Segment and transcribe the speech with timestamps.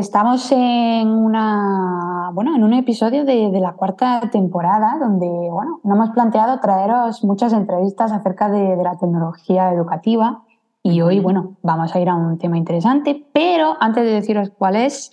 [0.00, 6.10] estamos en una bueno, en un episodio de, la cuarta temporada donde bueno, nos hemos
[6.10, 10.42] planteado traeros muchas entrevistas acerca de, la tecnología educativa
[10.82, 14.76] y hoy bueno, vamos a ir a un tema interesante, pero antes de deciros cuál
[14.76, 15.10] es,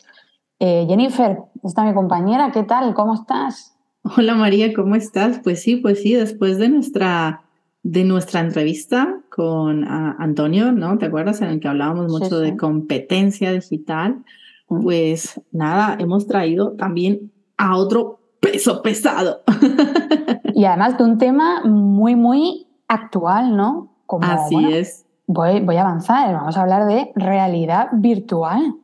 [0.59, 2.93] eh, Jennifer, está mi compañera, ¿qué tal?
[2.93, 3.77] ¿Cómo estás?
[4.17, 5.41] Hola María, ¿cómo estás?
[5.43, 7.41] Pues sí, pues sí, después de nuestra
[7.83, 10.97] de nuestra entrevista con ah, Antonio, ¿no?
[10.97, 11.41] ¿Te acuerdas?
[11.41, 14.23] En el que hablábamos mucho de competencia digital.
[14.67, 19.41] Pues nada, hemos traído también a otro peso pesado.
[20.53, 23.95] y además de un tema muy, muy actual, ¿no?
[24.21, 25.05] Así es.
[25.25, 28.75] Voy, voy, a avanzar, vamos a hablar de realidad virtual.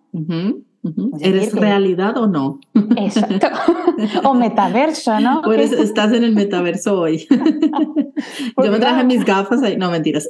[1.22, 2.60] ¿Eres realidad o no?
[2.98, 3.48] Exacto.
[4.26, 5.42] o metaverso, ¿no?
[5.54, 7.26] Estás en el metaverso hoy.
[8.64, 9.78] Yo me traje mis gafas ahí.
[9.78, 10.28] No, mentiras.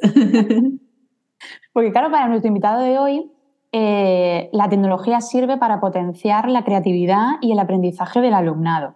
[1.74, 3.32] Porque claro, para nuestro invitado de hoy,
[3.76, 8.94] eh, la tecnología sirve para potenciar la creatividad y el aprendizaje del alumnado.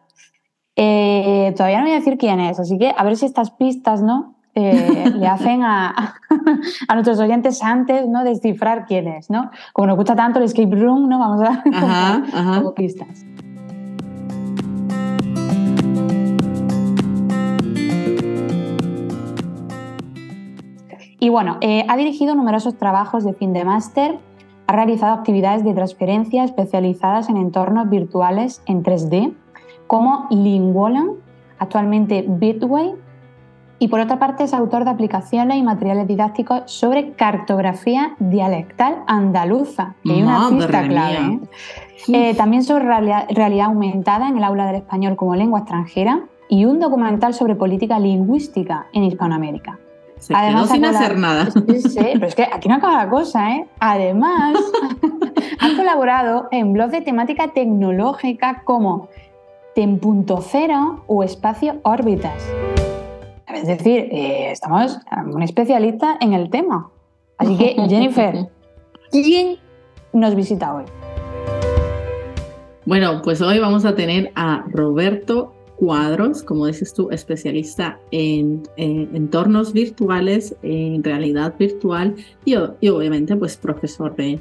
[0.75, 4.03] Eh, todavía no voy a decir quién es, así que a ver si estas pistas,
[4.03, 4.35] ¿no?
[4.53, 6.15] Eh, le hacen a,
[6.87, 8.23] a, nuestros oyentes antes ¿no?
[8.23, 9.49] descifrar quién es, ¿no?
[9.73, 11.17] Como nos gusta tanto el escape room, ¿no?
[11.17, 13.25] Vamos a dar como, pistas.
[21.19, 24.19] Y bueno, eh, ha dirigido numerosos trabajos de fin de máster,
[24.67, 29.33] ha realizado actividades de transferencia especializadas en entornos virtuales en 3D,
[29.87, 31.11] como Linguolan,
[31.57, 32.93] actualmente Bitway
[33.79, 39.95] y por otra parte es autor de aplicaciones y materiales didácticos sobre cartografía dialectal andaluza,
[40.03, 41.17] que hay una pista clave.
[41.17, 41.39] ¿eh?
[42.07, 46.79] Eh, también sobre realidad, aumentada en el aula del español como lengua extranjera y un
[46.79, 49.77] documental sobre política lingüística en Hispanoamérica.
[50.19, 51.49] Se Además, sin hacer nada.
[51.51, 53.67] Sí, pero es que aquí no acaba la cosa, ¿eh?
[53.79, 54.57] Además,
[55.59, 59.09] ha colaborado en blogs de temática tecnológica como
[59.75, 62.43] Tem.0 o Espacio Órbitas.
[63.47, 66.89] Es decir, eh, estamos un especialista en el tema.
[67.37, 68.49] Así que, Jennifer,
[69.11, 69.57] ¿quién
[70.13, 70.85] nos visita hoy?
[72.85, 79.73] Bueno, pues hoy vamos a tener a Roberto Cuadros, como dices tú, especialista en, entornos
[79.73, 82.15] virtuales, en realidad virtual
[82.45, 84.39] y, y, obviamente pues profesor de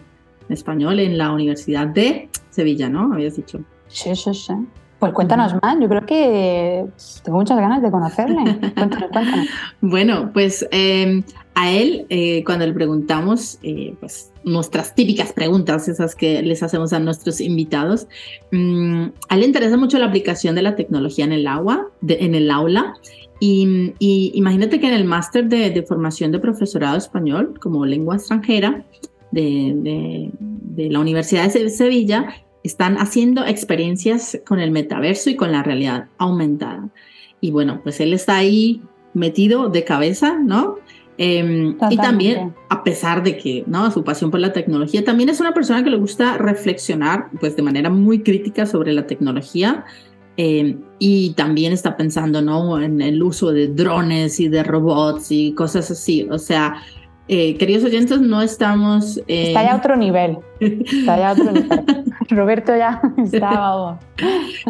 [0.49, 3.13] español en la Universidad de Sevilla, ¿no?
[3.13, 3.61] Habías dicho.
[3.89, 4.55] Sí, sí, sí.
[4.99, 6.87] Pues cuéntanos más, yo creo que
[7.23, 8.59] tengo muchas ganas de conocerle.
[8.75, 9.47] Cuéntanos, cuéntanos.
[9.83, 11.23] Bueno, pues em,
[11.59, 16.93] a él, eh, cuando le preguntamos, eh, pues nuestras típicas preguntas, esas que les hacemos
[16.93, 18.09] a nuestros invitados,
[18.53, 22.35] mm, a él le interesa mucho la aplicación de la tecnología en el agua, en
[22.35, 22.93] el aula.
[23.41, 23.95] Y,
[24.35, 28.85] imagínate que en el máster de, formación de profesorado español como lengua extranjera
[29.33, 32.35] de, de la Universidad de Sevilla,
[32.65, 36.91] están haciendo experiencias con el metaverso y con la realidad aumentada.
[37.41, 38.83] Y bueno, pues él está ahí
[39.15, 40.77] metido de cabeza, ¿no?
[41.19, 43.91] Em, y también, a pesar de que, ¿no?
[43.91, 47.63] Su pasión por la tecnología, también es una persona que le gusta reflexionar, pues de
[47.63, 49.85] manera muy crítica sobre la tecnología.
[50.37, 52.81] Em, y también está pensando, ¿no?
[52.81, 56.29] En el uso de drones y de robots y cosas así.
[56.31, 56.83] O sea,
[57.29, 59.21] eh, queridos oyentes, no estamos...
[59.27, 60.39] Está ya a otro nivel.
[60.61, 61.85] Está ya a otro nivel.
[62.29, 63.99] Roberto ya estaba...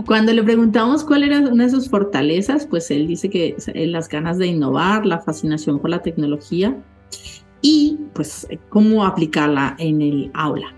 [0.07, 4.39] Cuando le preguntamos cuál era una de sus fortalezas, pues él dice que las ganas
[4.39, 6.77] de innovar, la fascinación por la tecnología
[7.63, 10.76] y pues cómo aplicarla en el aula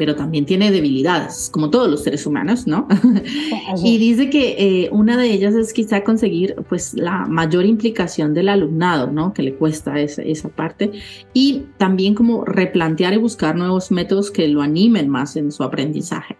[0.00, 2.88] pero también tiene debilidades, como todos los seres humanos, ¿no?
[3.84, 8.48] y dice que eh, una de ellas es quizá conseguir pues la mayor implicación del
[8.48, 9.34] alumnado, ¿no?
[9.34, 10.92] Que le cuesta esa, esa parte,
[11.34, 16.38] y también como replantear y buscar nuevos métodos que lo animen más en su aprendizaje.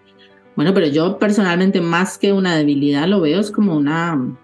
[0.56, 4.38] Bueno, pero yo personalmente más que una debilidad lo veo es como una,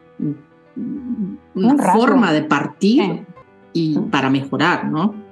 [1.55, 3.25] una forma de partir
[3.73, 5.26] y para mejorar, ¿no?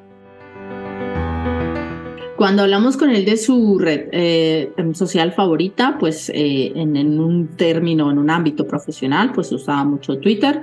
[2.37, 8.11] Cuando hablamos con él de su red eh, social favorita, pues eh, en, un término,
[8.11, 10.62] en un ámbito profesional, pues usaba mucho Twitter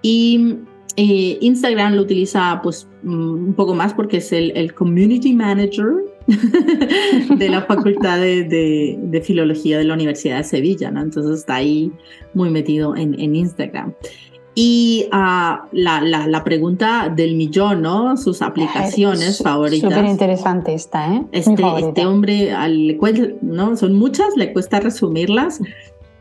[0.00, 0.56] y
[0.96, 5.88] eh, Instagram lo utiliza pues mm, un poco más porque es el, community manager
[7.36, 11.02] de la Facultad de, Filología de la Universidad de Sevilla, ¿no?
[11.02, 11.92] Entonces está ahí
[12.32, 13.92] muy metido en Instagram.
[14.62, 15.16] Y uh,
[15.72, 18.18] la, la, la, pregunta del millón, ¿no?
[18.18, 19.90] Sus aplicaciones favoritas.
[19.90, 21.24] Súper interesante esta, ¿eh?
[21.32, 22.52] Este, este hombre,
[22.98, 23.74] cuesta, ¿no?
[23.78, 25.62] Son muchas, le cuesta resumirlas.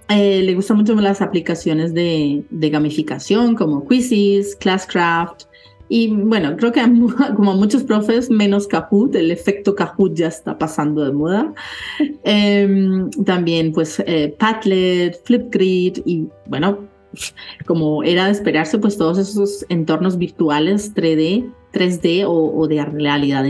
[0.07, 5.43] Eh, le gustan mucho las aplicaciones de, de, gamificación como Quizzes, Classcraft,
[5.89, 6.81] Y bueno, creo que
[7.35, 11.53] como muchos profes, menos Kahoot, el efecto Kahoot ya está pasando de moda.
[12.23, 16.87] Em, también pues eh, Padlet, Flipgrid y bueno,
[17.65, 23.45] como era de esperarse, pues todos esos entornos virtuales 3D, 3D o, de realidad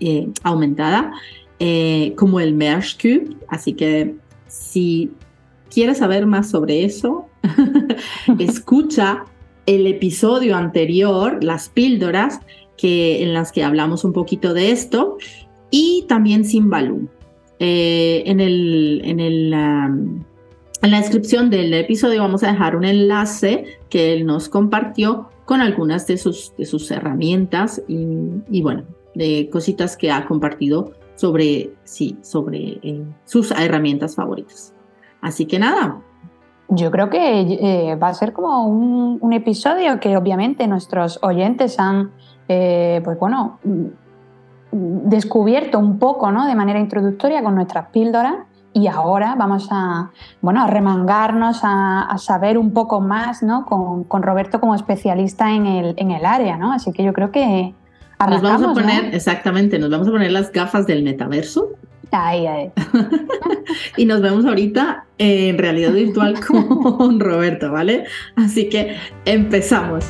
[0.00, 1.12] eh, aumentada,
[1.58, 3.36] eh, como el Merge Cube.
[3.48, 4.16] Así que
[4.46, 5.10] si
[5.72, 7.26] quieres saber más sobre eso,
[8.38, 9.24] escucha
[9.66, 12.40] el episodio anterior, las píldoras,
[12.76, 15.18] que, en las que hablamos un poquito de esto,
[15.70, 17.08] y también Simbalú.
[17.58, 19.54] Eh, en, el, en, el,
[20.82, 25.60] en la descripción del episodio vamos a dejar un enlace que él nos compartió con
[25.60, 28.84] algunas de sus, de sus herramientas y, bueno,
[29.14, 34.72] de cositas que ha compartido sobre, sí, sobre eh, sus herramientas favoritas.
[35.20, 36.00] Así que nada,
[36.68, 42.12] yo creo que eh, va a ser como un, episodio que obviamente nuestros oyentes han,
[42.48, 43.58] eh, pues bueno,
[44.72, 46.46] descubierto un poco, ¿no?
[46.46, 48.36] De manera introductoria con nuestras píldoras
[48.72, 53.66] y ahora vamos a, bueno, a remangarnos, a, saber un poco más, ¿no?
[53.66, 56.72] Con, con, Roberto como especialista en el, en el área, ¿no?
[56.72, 57.74] Así que yo creo que
[58.28, 61.70] nos vamos a poner, exactamente, nos vamos a poner las gafas del metaverso
[62.12, 62.70] Ahí, ahí.
[63.96, 68.04] y nos vemos ahorita en realidad virtual con Roberto, ¿vale?
[68.36, 70.04] Así que empezamos.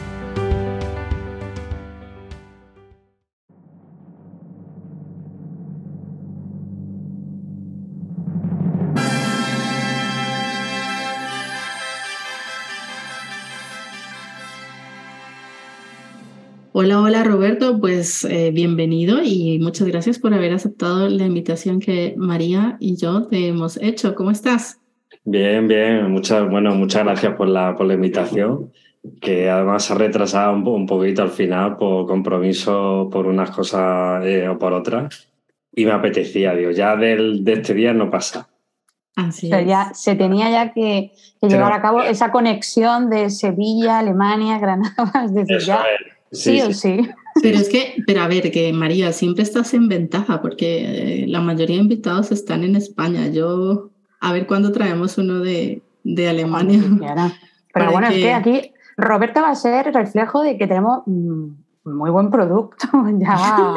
[16.83, 22.15] Hola, hola Roberto, pues eh, bienvenido y muchas gracias por haber aceptado la invitación que
[22.17, 24.15] María y yo te hemos hecho.
[24.15, 24.81] ¿Cómo estás?
[25.27, 28.73] Bien, bien, muchas, bueno, muchas gracias por la, por la invitación,
[29.21, 34.49] que además se ha retrasado un, poquito al final por compromiso por unas cosas eh,
[34.49, 35.29] o por otras.
[35.75, 38.49] Y me apetecía, digo, ya del, de este día no pasa.
[39.17, 41.13] Así ya se tenía ya que,
[41.43, 45.85] llevar a cabo esa conexión de Sevilla, Alemania, Granada, desde ya.
[46.33, 47.09] Sí, o sí.
[47.43, 51.41] Pero es que, pero a ver, que María, siempre estás en ventaja porque eh, la
[51.41, 53.29] mayoría de invitados están en España.
[53.29, 53.91] Yo,
[54.21, 56.81] a ver cuándo traemos uno de, de Alemania.
[57.73, 61.47] Pero bueno, es que aquí Roberta va a ser reflejo de que tenemos mm,
[61.85, 62.89] muy buen producto.
[63.19, 63.75] ya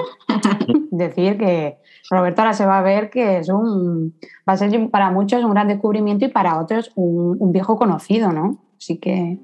[0.90, 1.78] decir que
[2.10, 4.16] Roberta ahora se va a ver que es un,
[4.48, 8.32] va a ser para muchos un gran descubrimiento y para otros un, un viejo conocido,
[8.32, 8.58] ¿no?
[8.78, 9.38] Así que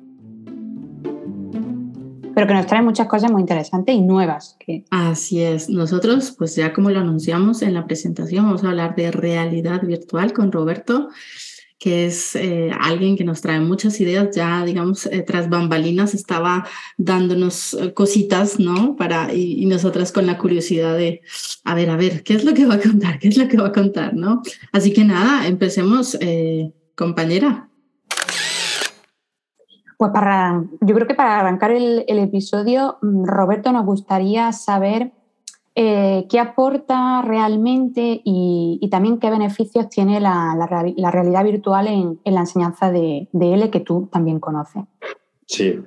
[2.40, 4.56] pero que nos trae muchas cosas muy interesantes y nuevas.
[4.66, 4.86] Que...
[4.92, 5.70] Así es.
[5.70, 10.32] Nosotros, pues ya como lo anunciamos en la presentación, vamos a hablar de realidad virtual
[10.32, 11.10] con Roberto
[11.78, 16.68] que es eh, alguien que nos trae muchas ideas, ya digamos, eh, tras bambalinas estaba
[16.98, 18.98] dándonos eh, cositas, ¿no?
[18.98, 21.22] Para, y, y, nosotras con la curiosidad de,
[21.64, 23.20] a ver, a ver, ¿qué es lo que va a contar?
[23.20, 24.42] ¿Qué es lo que va a contar, ¿no?
[24.74, 26.18] Así que nada, empecemos,
[26.96, 27.69] compañera.
[30.00, 35.12] Pues para, yo creo que para arrancar el, episodio, mm, Roberto, nos gustaría saber
[35.76, 40.56] eh, qué aporta realmente y, también qué beneficios tiene la,
[41.12, 44.84] realidad virtual en, la enseñanza de, de, L que tú también conoces.
[45.46, 45.78] Sí,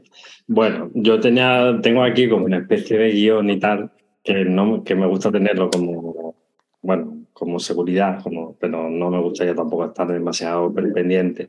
[0.47, 3.93] bueno, yo tenía, tengo aquí como una especie de guion y tal,
[4.23, 6.35] que, no, que me gusta tenerlo como,
[6.83, 11.49] bueno, como seguridad, como, pero no me gustaría tampoco estar demasiado pendiente.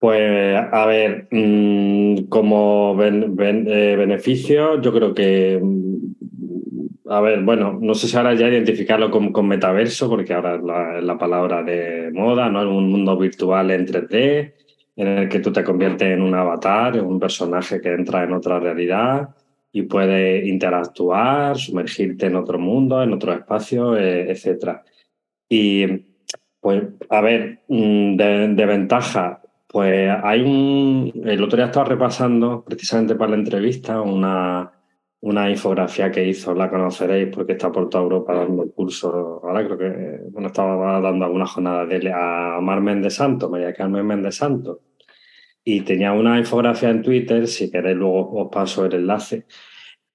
[0.00, 7.94] Pues a ver, mm, como eh, beneficio, yo creo que, mm, a ver, bueno, no
[7.94, 12.48] sé si ahora ya identificarlo con, con metaverso, porque ahora es la, palabra de moda,
[12.48, 12.62] ¿no?
[12.62, 14.54] Un mundo virtual en 3D,
[14.96, 18.32] en el que tú te conviertes en un avatar, en un personaje que entra en
[18.32, 19.28] otra realidad
[19.72, 24.80] y puede interactuar, sumergirte en otro mundo, en otro espacio, eh, etc.
[25.48, 25.86] Y
[26.60, 29.40] pues, a ver, mm, de ventaja,
[29.70, 31.12] pues hay un.
[31.24, 34.72] El otro día estaba repasando, precisamente para la entrevista, una,
[35.20, 39.40] una infografía que hizo, la conoceréis porque está por toda Europa dando curso.
[39.44, 44.04] Ahora creo que bueno, estaba dando alguna jornada de a Mar Méndez Santo, María Carmen
[44.06, 44.80] Méndez Santo.
[45.62, 49.46] Y tenía una infografía en Twitter, si queréis luego os paso el enlace.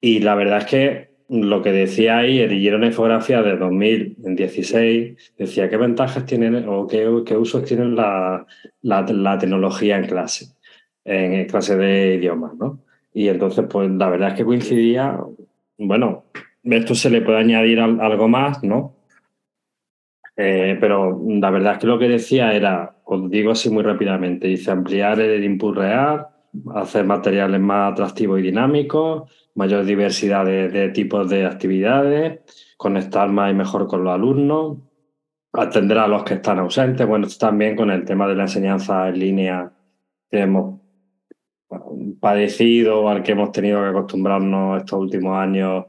[0.01, 5.77] Y la verdad es que lo que decía ahí, una infografía de 2016, decía qué
[5.77, 8.45] ventajas tienen o qué, qué usos tienen la,
[8.81, 10.47] la, tecnología en clase,
[11.03, 12.79] en clase de idiomas, ¿no?
[13.13, 15.19] Y entonces, pues la verdad es que coincidía,
[15.77, 16.25] bueno,
[16.63, 18.95] esto se le puede añadir algo más, ¿no?
[20.37, 24.47] Eh, pero la verdad es que lo que decía era, os digo así muy rápidamente,
[24.47, 26.27] dice ampliar el input real,
[26.75, 32.41] hacer materiales más atractivos y dinámicos, mayor diversidad de, tipos de actividades,
[32.77, 34.77] conectar más y mejor con los alumnos,
[35.53, 37.07] atender a los que están ausentes.
[37.07, 39.71] Bueno, también con el tema de la enseñanza en línea
[40.29, 40.81] que hemos
[42.19, 45.85] padecido, al que hemos tenido que acostumbrarnos estos últimos años,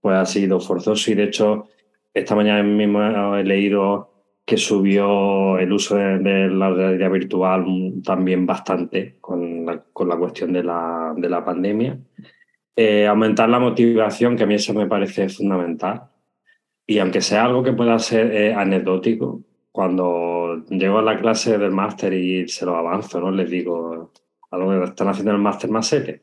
[0.00, 1.68] pues ha sido forzoso y de hecho
[2.12, 4.11] esta mañana mismo he leído
[4.44, 7.64] que subió el uso de, la realidad virtual
[8.04, 11.98] también bastante con la, con la cuestión de la, de la pandemia.
[12.74, 16.10] Eh, aumentar la motivación, que a mí eso me parece fundamental.
[16.86, 21.70] Y aunque sea algo que pueda ser eh, anecdótico, cuando llego a la clase del
[21.70, 23.30] máster y se lo avanzo, ¿no?
[23.30, 24.12] Les digo,
[24.50, 26.20] algo que están haciendo en el máster más serio,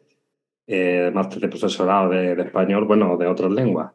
[0.68, 3.92] eh, máster de profesorado de, de español, bueno, de otras lenguas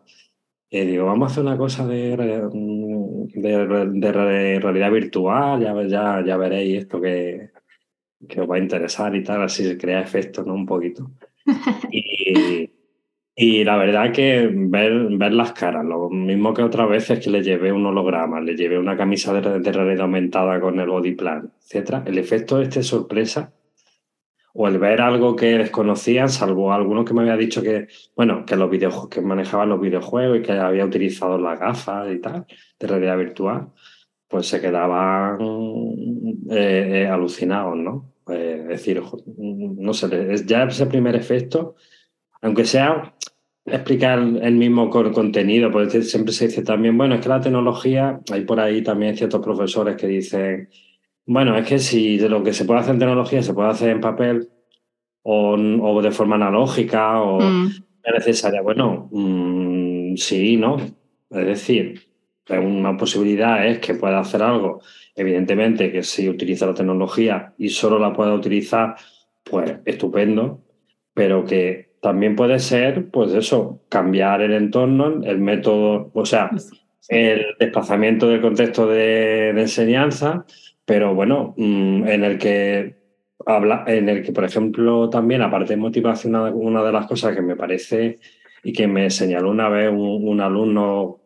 [0.77, 2.17] eh, digo, vamos a hacer una cosa de,
[3.33, 7.51] de, realidad virtual, ya, ya, ya veréis esto que,
[8.29, 10.55] que, os va a interesar y tal, así se crea efecto, ¿no?
[10.55, 11.13] Un poquito.
[11.93, 12.71] Y,
[13.37, 17.45] y la verdad que ver, ver las caras, lo mismo que otras veces que le
[17.45, 22.03] llevé un holograma, le llevé una camisa de, realidad aumentada con el body plan, etc.
[22.05, 23.53] El efecto este sorpresa
[24.57, 28.55] o el ver algo que desconocían, salvo algunos que me había dicho que, bueno, que
[28.55, 32.47] los videojuegos, que manejaban los videojuegos y que había utilizado las gafas y tal,
[32.79, 33.73] de realidad virtual,
[34.29, 35.39] pues se quedaban
[36.51, 38.13] eh, eh, alucinados, ¿no?
[38.25, 39.03] Pues, es decir,
[39.37, 41.75] no sé, ya ese primer efecto,
[42.41, 43.13] aunque sea
[43.67, 48.45] explicar el mismo contenido, porque siempre se dice también, bueno, es que la tecnología, hay
[48.45, 50.69] por ahí también ciertos profesores que dicen,
[51.27, 53.91] bueno, es que si de lo que se puede hacer en tecnología se puede hacer
[53.91, 54.49] en papel
[55.23, 57.71] o, o de forma analógica o mm.
[58.15, 60.77] necesaria, bueno, mm, sí, ¿no?
[60.77, 62.01] Es decir,
[62.51, 64.83] una posibilidad es que pueda hacer algo,
[65.15, 68.97] evidentemente que si utiliza la tecnología y solo la pueda utilizar,
[69.43, 70.63] pues estupendo,
[71.15, 76.51] pero que también puede ser, pues eso, cambiar el entorno, el método, o sea,
[77.09, 80.45] el desplazamiento del contexto de enseñanza
[80.85, 83.05] pero bueno, mm, en el que
[83.47, 87.43] habla, en el que, por ejemplo, también, aparte de motivación, una de las cosas que
[87.43, 88.19] me parece
[88.63, 91.21] y que me señaló una vez un, alumno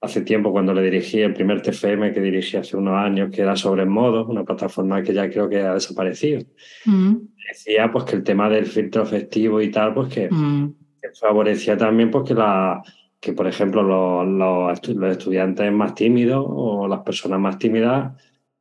[0.00, 3.56] hace tiempo cuando le dirigí el primer TFM que dirigí hace unos años, que era
[3.56, 6.42] sobre modo, una plataforma que ya creo que ha desaparecido.
[6.84, 7.14] Mm.
[7.48, 10.74] Decía pues que el tema del filtro efectivo y tal, pues que, mm.
[11.18, 12.82] favorecía también pues que la
[13.18, 18.12] que por ejemplo los, los, estudiantes más tímidos o las personas más tímidas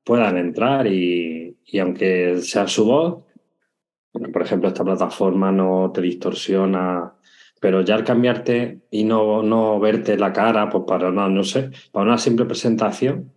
[0.04, 3.24] puedan entrar y, aunque sea su voz,
[4.12, 7.14] por ejemplo, esta plataforma no te distorsiona,
[7.60, 11.72] pero ya al cambiarte y no, no verte la cara, pues para una, no sé,
[11.92, 13.32] para una simple presentación,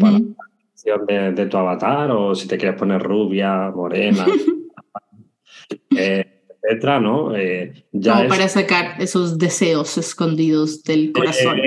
[0.00, 4.26] para la de, tu avatar, o si te quieres poner rubia, morena,
[5.96, 7.36] eh, etcétera, ¿no?
[7.36, 11.60] Eh, ya para sacar esos deseos escondidos del corazón.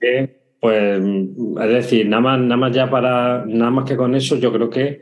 [0.00, 4.36] Eh, pues, es decir, nada más, nada más ya para, nada más que con eso,
[4.36, 4.98] yo creo que,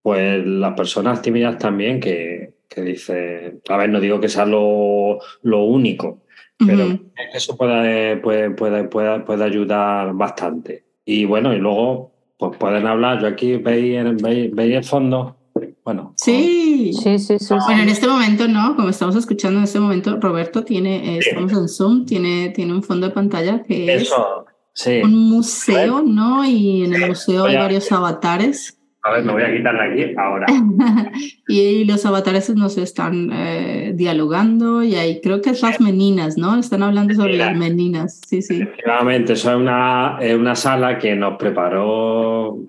[0.00, 5.18] pues, las personas tímidas también que, que dicen, a ver, no digo que sea lo,
[5.42, 6.22] lo único,
[6.64, 6.96] pero
[7.34, 10.84] eso puede, puede, puede, puede, ayudar bastante.
[11.04, 15.36] Y bueno, y luego, pues pueden hablar, yo aquí veis, veis, veis el fondo,
[15.84, 16.14] bueno.
[16.18, 16.92] Sí.
[17.02, 17.54] Sí, sí, sí.
[17.66, 18.76] Bueno, en este momento, ¿no?
[18.76, 22.84] Como estamos escuchando en este momento, Roberto tiene, eh, estamos en Zoom, tiene, tiene un
[22.84, 24.46] fondo de pantalla que eso,
[25.02, 26.44] un museo, ¿no?
[26.44, 28.78] Y en el museo hay varios avatares.
[29.02, 30.46] A ver, me voy a quitar de aquí ahora.
[31.48, 36.58] y los avatares nos están eh, dialogando y ahí creo que es las meninas, ¿no?
[36.58, 38.62] Están hablando sobre las meninas, sí, sí.
[38.62, 42.64] Efectivamente, eso es una, es una sala que nos preparó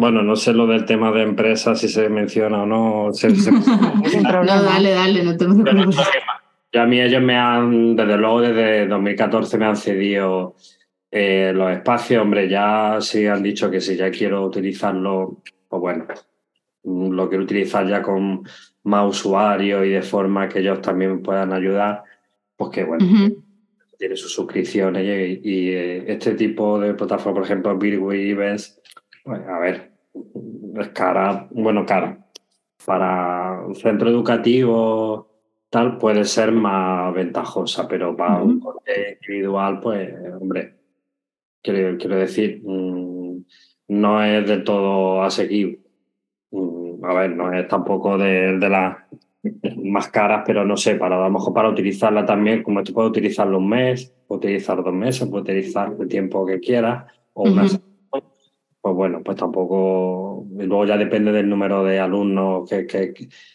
[0.00, 3.10] bueno, no sé lo del tema de empresas, si se menciona o no.
[3.12, 5.96] no, dale, dale, no te preocupes.
[6.72, 10.56] Ya a mí ellos me han, desde luego desde 2014 me han cedido
[11.10, 16.06] eh, los espacios, hombre, ya sí han dicho que si ya quiero utilizarlo, pues bueno,
[16.84, 18.44] lo quiero utilizar ya con
[18.84, 22.04] más usuarios y de forma que ellos también puedan ayudar,
[22.56, 23.04] pues que bueno,
[23.98, 25.02] tiene sus suscripciones
[25.42, 28.80] y, eh, este tipo de plataforma, por ejemplo, Bitway Events,
[29.24, 29.92] pues a ver,
[30.78, 32.18] es cara, bueno, cara.
[32.86, 35.28] Para un centro educativo
[35.68, 40.79] tal puede ser más ventajosa, pero para un corte individual, pues, hombre,
[41.62, 43.44] Quiero, quiero decir, mm,
[43.88, 45.80] no es del todo asequible.
[46.50, 48.96] Mm, a ver, no es tampoco de, de las
[49.82, 53.10] más caras, pero no sé, para a lo mejor para utilizarla también, como tú puedes
[53.10, 57.66] utilizarlo un mes, utilizar dos meses, puedes utilizar el tiempo que quieras, o una
[58.80, 60.46] pues bueno, pues tampoco.
[60.58, 63.12] Y luego ya depende del número de alumnos que, que,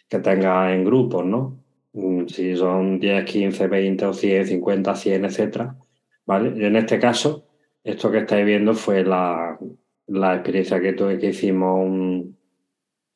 [0.08, 1.58] que tenga en grupos, ¿no?
[1.94, 5.76] Mm, si son 10, 15, 20 o 100, 50, 100, etcétera.
[6.26, 6.68] ¿Vale?
[6.68, 7.45] En este caso,
[7.86, 9.58] esto que estáis viendo fue la,
[10.08, 11.86] la experiencia que tuve que hicimos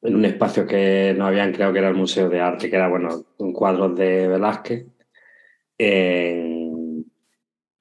[0.02, 2.88] en un espacio que nos habían creado que era el Museo de Arte, que era,
[2.88, 3.10] bueno,
[3.40, 4.86] un cuadro de Velázquez.
[5.78, 7.04] En,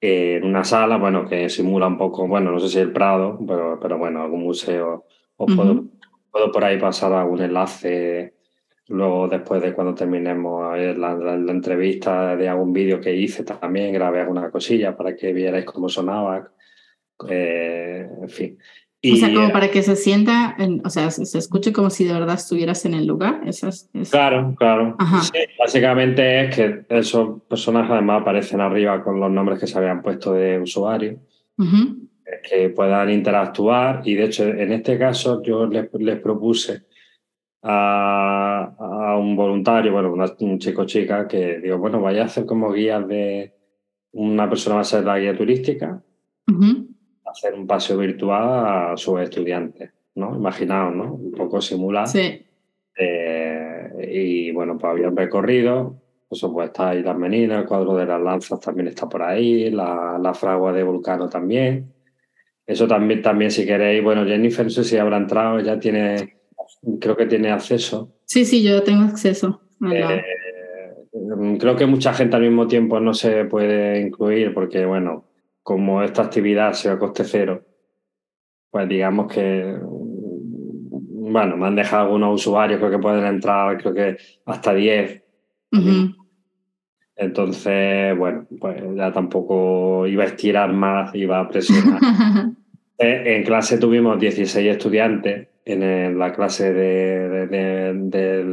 [0.01, 3.79] en una sala, bueno, que simula un poco, bueno, no sé si el Prado, pero,
[3.79, 5.05] pero bueno, algún museo.
[5.37, 5.85] Os puedo,
[6.31, 8.33] puedo por ahí pasar algún enlace
[8.87, 13.93] luego después de cuando terminemos eh, la, la, entrevista de algún vídeo que hice también,
[13.93, 16.51] grabé alguna cosilla para que vierais cómo sonaba,
[17.27, 18.57] eh, en fin.
[19.01, 22.03] Y, o sea, como para que se sienta, en, o sea, se, escuche como si
[22.03, 23.41] de verdad estuvieras en el lugar.
[23.45, 24.11] Eso es, es...
[24.11, 24.97] Claro, claro.
[25.21, 30.01] Sí, básicamente es que esos personajes además aparecen arriba con los nombres que se habían
[30.01, 31.17] puesto de usuario,
[31.57, 31.97] uh -huh.
[32.49, 34.01] que puedan interactuar.
[34.03, 36.83] Y de hecho, en este caso, yo les, les propuse
[37.63, 42.45] a, a, un voluntario, bueno, una, un chico chica, que digo, bueno, vaya a hacer
[42.45, 43.53] como guías de
[44.11, 46.03] una persona va a ser la guía turística.
[46.47, 46.88] Uh -huh
[47.29, 50.35] hacer un paseo virtual a sus estudiantes, ¿no?
[50.35, 51.13] Imaginaos, ¿no?
[51.13, 52.07] Un poco simular.
[52.07, 52.45] Sí.
[52.97, 55.95] Eh, y bueno, pues había un recorrido,
[56.27, 60.19] pues está ahí las meninas, el cuadro de las lanzas también está por ahí, la,
[60.21, 61.93] la fragua de Vulcano también.
[62.67, 66.37] Eso también, también si queréis, bueno, Jennifer, no sé si habrá entrado, ya tiene,
[66.99, 68.13] creo que tiene acceso.
[68.25, 69.61] Sí, sí, yo tengo acceso.
[69.91, 70.23] Eh,
[71.57, 75.28] creo que mucha gente al mismo tiempo no se puede incluir porque, bueno,
[75.69, 77.63] como esta actividad sea a coste cero,
[78.71, 84.17] pues digamos que, bueno, me han dejado algunos usuarios, creo que pueden entrar, creo que
[84.47, 85.23] hasta 10.
[85.71, 86.15] Uh -huh.
[87.17, 92.01] Entonces, bueno, pues ya tampoco iba a estirar más, iba a presionar.
[92.97, 98.43] en clase tuvimos 16 estudiantes en la clase de, de, de,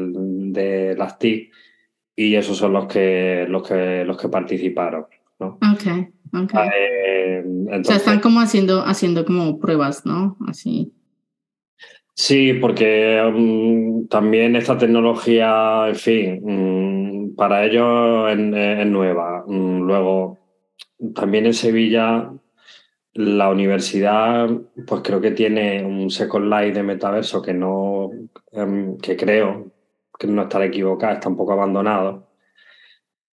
[0.52, 1.50] de, las TIC
[2.14, 5.06] y esos son los que, los que, los que participaron.
[5.38, 5.58] ¿no?
[5.74, 6.08] Okay.
[6.32, 6.68] Okay.
[6.74, 10.36] Eh, entonces, o sea, están como haciendo, haciendo como pruebas, ¿no?
[10.46, 10.92] Así.
[12.14, 18.38] Sí, porque um, también esta tecnología, en fin, um, para ellos es,
[18.80, 19.44] es nueva.
[19.46, 20.38] Um, luego,
[21.14, 22.32] también en Sevilla,
[23.12, 24.48] la universidad,
[24.86, 28.10] pues creo que tiene un Second Life de metaverso que no,
[29.02, 29.72] que creo
[30.18, 32.25] que no estará equivocado, está un poco abandonado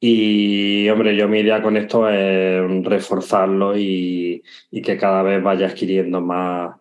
[0.08, 5.66] y, hombre, yo mi idea con esto es reforzarlo y, y que cada vez vaya
[5.66, 6.76] adquiriendo más,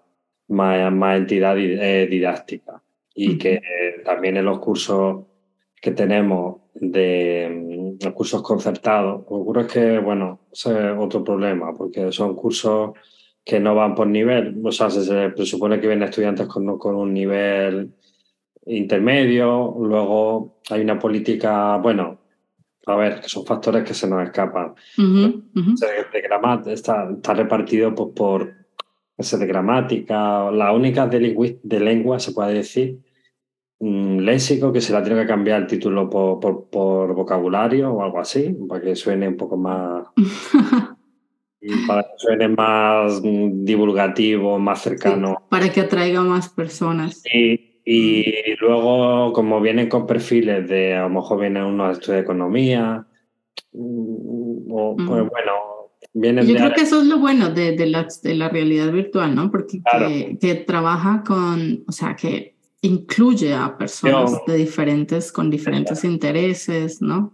[0.50, 2.84] más, más entidad eh, didáctica.
[3.16, 3.38] Y uh -huh.
[3.40, 3.62] que
[4.04, 5.26] también en los cursos
[5.82, 12.12] que tenemos de los cursos concertados, ocurre es que, bueno, ese es otro problema, porque
[12.12, 12.92] son cursos
[13.44, 16.96] que no van por nivel, o sea, se, se presupone que vienen estudiantes con, con
[16.96, 17.92] un nivel
[18.66, 22.25] intermedio, luego hay una política, bueno,
[22.86, 24.74] a ver, que son factores que se nos escapan.
[24.98, 26.64] Uh -huh, uh -huh.
[26.64, 28.54] De está, está, repartido pues, por
[29.18, 33.00] ese de gramática, la única de, de lengua, se puede decir,
[33.80, 38.04] un léxico, que se la tiene que cambiar el título por, por, por, vocabulario o
[38.04, 40.08] algo así, para que suene un poco más...
[41.88, 45.30] para que suene más divulgativo, más cercano.
[45.30, 47.22] Sí, para que atraiga más personas.
[47.22, 52.24] Sí, y luego, como vienen con perfiles de, a lo mejor vienen unos estudios de
[52.24, 53.06] economía,
[53.74, 55.30] o, pues mm.
[55.30, 55.54] bueno,
[56.14, 58.92] vienen Yo de creo que eso es lo bueno de, de, la, de la realidad
[58.92, 59.52] virtual, ¿no?
[59.52, 60.08] Porque claro.
[60.08, 66.00] que, que, trabaja con, o sea, que incluye a personas Yo, de diferentes, con diferentes
[66.00, 66.14] claro.
[66.14, 67.34] intereses, ¿no?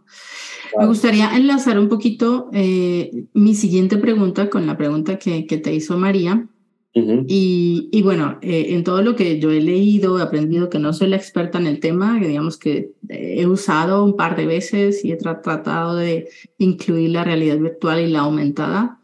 [0.72, 0.80] Claro.
[0.82, 5.74] Me gustaría enlazar un poquito eh, mi siguiente pregunta con la pregunta que, que te
[5.74, 6.46] hizo María.
[6.94, 7.26] Uh -huh.
[7.28, 10.92] y, y, bueno, eh, en todo lo que yo he leído, he aprendido que no
[10.92, 15.06] soy la experta en el tema, que digamos que he usado un par de veces
[15.06, 16.28] y he tra tratado de
[16.58, 19.00] incluir la realidad virtual y la aumentada,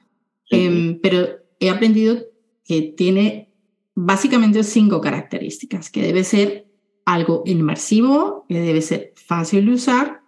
[0.52, 0.94] uh -huh.
[0.96, 1.28] eh, pero
[1.60, 2.18] he aprendido
[2.66, 3.50] que tiene
[3.96, 6.68] básicamente cinco características, que debe ser
[7.06, 10.22] algo inmersivo, que debe ser fácil de usar,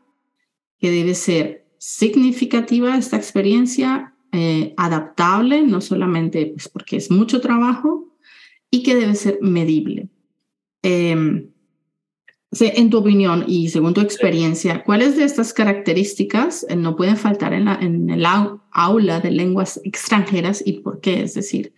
[0.79, 8.15] que debe ser significativa esta experiencia eh, adaptable, no solamente pues, porque es mucho trabajo,
[8.71, 10.09] y que debe ser medible.
[10.83, 11.45] Eh,
[12.51, 17.53] en tu opinión y según tu experiencia, ¿cuáles de estas características eh, no pueden faltar
[17.53, 18.25] en, la, el
[18.71, 21.21] aula de lenguas extranjeras y por qué?
[21.21, 21.73] Es decir,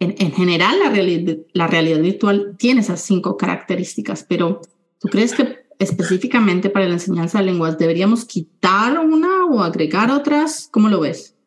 [0.00, 4.60] en, en general la, la realidad virtual tiene esas cinco características, pero
[4.98, 10.68] ¿tú crees que específicamente para la enseñanza de lenguas deberíamos quitar una o agregar otras?
[10.72, 11.37] ¿Cómo lo ves?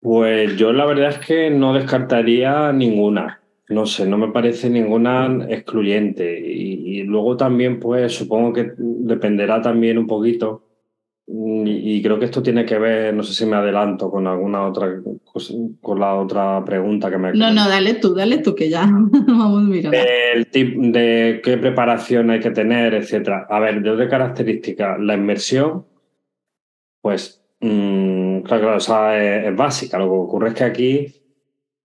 [0.00, 3.40] Pues yo la verdad es que no descartaría ninguna.
[3.68, 6.38] no sé, no me parece ninguna excluyente.
[6.40, 10.62] Y, luego también, pues supongo que dependerá también un poquito.
[11.28, 15.02] Y, creo que esto tiene que ver, no sé si me adelanto con alguna otra
[15.80, 17.32] con la otra pregunta que me.
[17.32, 18.86] No, no, dale tú, dale tú, que ya
[19.26, 19.98] vamos mirando.
[20.34, 23.46] El tipo de qué preparación hay que tener, etcétera.
[23.50, 25.84] A ver, de otra característica, la inmersión,
[27.00, 29.98] pues, mm, claro, claro, es, básica.
[29.98, 31.14] Lo que ocurre es que aquí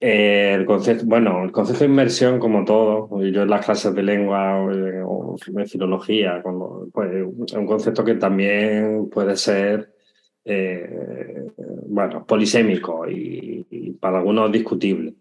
[0.03, 4.01] eh, el concepto, bueno, el concepto de inmersión, como todo, yo en las clases de
[4.01, 4.59] lengua
[5.05, 6.41] o, de filología,
[6.91, 9.93] pues, es un concepto que también puede ser,
[10.43, 11.47] eh,
[11.87, 15.13] bueno, polisémico y, para algunos discutible.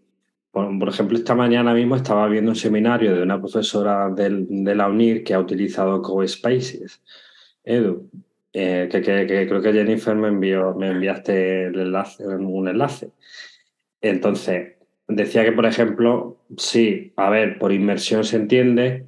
[0.50, 5.22] Por, ejemplo, esta mañana mismo estaba viendo un seminario de una profesora de la UNIR
[5.22, 7.02] que ha utilizado CoSpaces,
[7.64, 8.08] Edu,
[8.52, 13.10] eh, que, creo que Jennifer me envió, me enviaste el enlace, un enlace.
[14.00, 19.06] Entonces, decía que, por ejemplo, sí, a ver, por inmersión se entiende.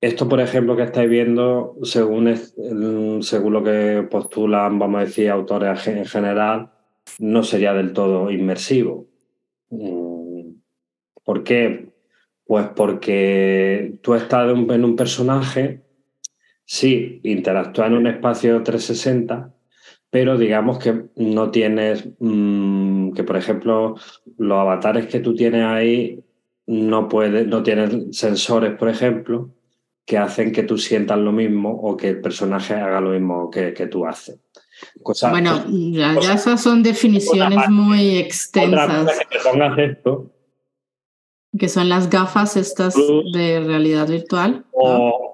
[0.00, 2.34] Esto, por ejemplo, que estáis viendo, según,
[3.22, 6.70] según lo que postulan, vamos a decir, autores en general,
[7.18, 9.06] no sería del todo inmersivo.
[9.70, 10.52] Mm,
[11.22, 11.90] ¿Por qué?
[12.44, 15.82] Pues porque tú estás en un personaje,
[16.70, 19.52] sí, interactúa en un espacio 360,
[20.08, 23.96] pero digamos que no tienes, mm, que por ejemplo,
[24.38, 26.22] los avatares que tú tienes ahí
[26.68, 29.50] no, puedes, no tienen sensores, por ejemplo,
[30.06, 33.74] que hacen que tú sientas lo mismo o que el personaje haga lo mismo que,
[33.74, 34.38] que tú haces.
[35.28, 39.18] bueno, ya, esas son definiciones muy extensas.
[39.28, 40.30] que pongas esto.
[41.58, 44.64] Que son las gafas estas de realidad virtual.
[44.70, 45.29] O,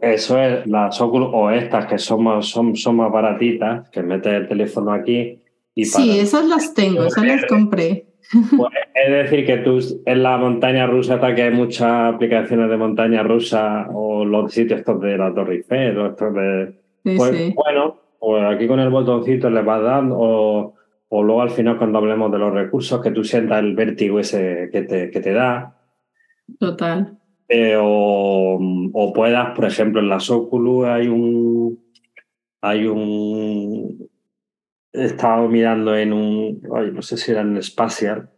[0.00, 4.32] eso es, las Oculus o estas que son más, son, son más baratitas, que metes
[4.32, 5.40] el teléfono aquí
[5.74, 8.06] y Sí, esas las tengo, esas las compré.
[8.56, 13.24] Pues, es decir, que tú en la montaña rusa, que hay muchas aplicaciones de montaña
[13.24, 16.74] rusa o los sitios estos de la Torre Eiffel o estos de...
[17.02, 20.74] pues bueno, pues aquí con el botoncito le vas dando o,
[21.08, 24.68] o, luego al final cuando hablemos de los recursos que tú sientas el vértigo ese
[24.70, 25.76] que te, que te da.
[26.60, 27.19] Total.
[27.52, 31.82] Eh, o, puedas, por ejemplo, en las Oculus hay un.
[32.60, 34.08] Hay un.
[34.92, 36.62] He estado mirando en un.
[36.62, 38.30] no sé si era en Spatial.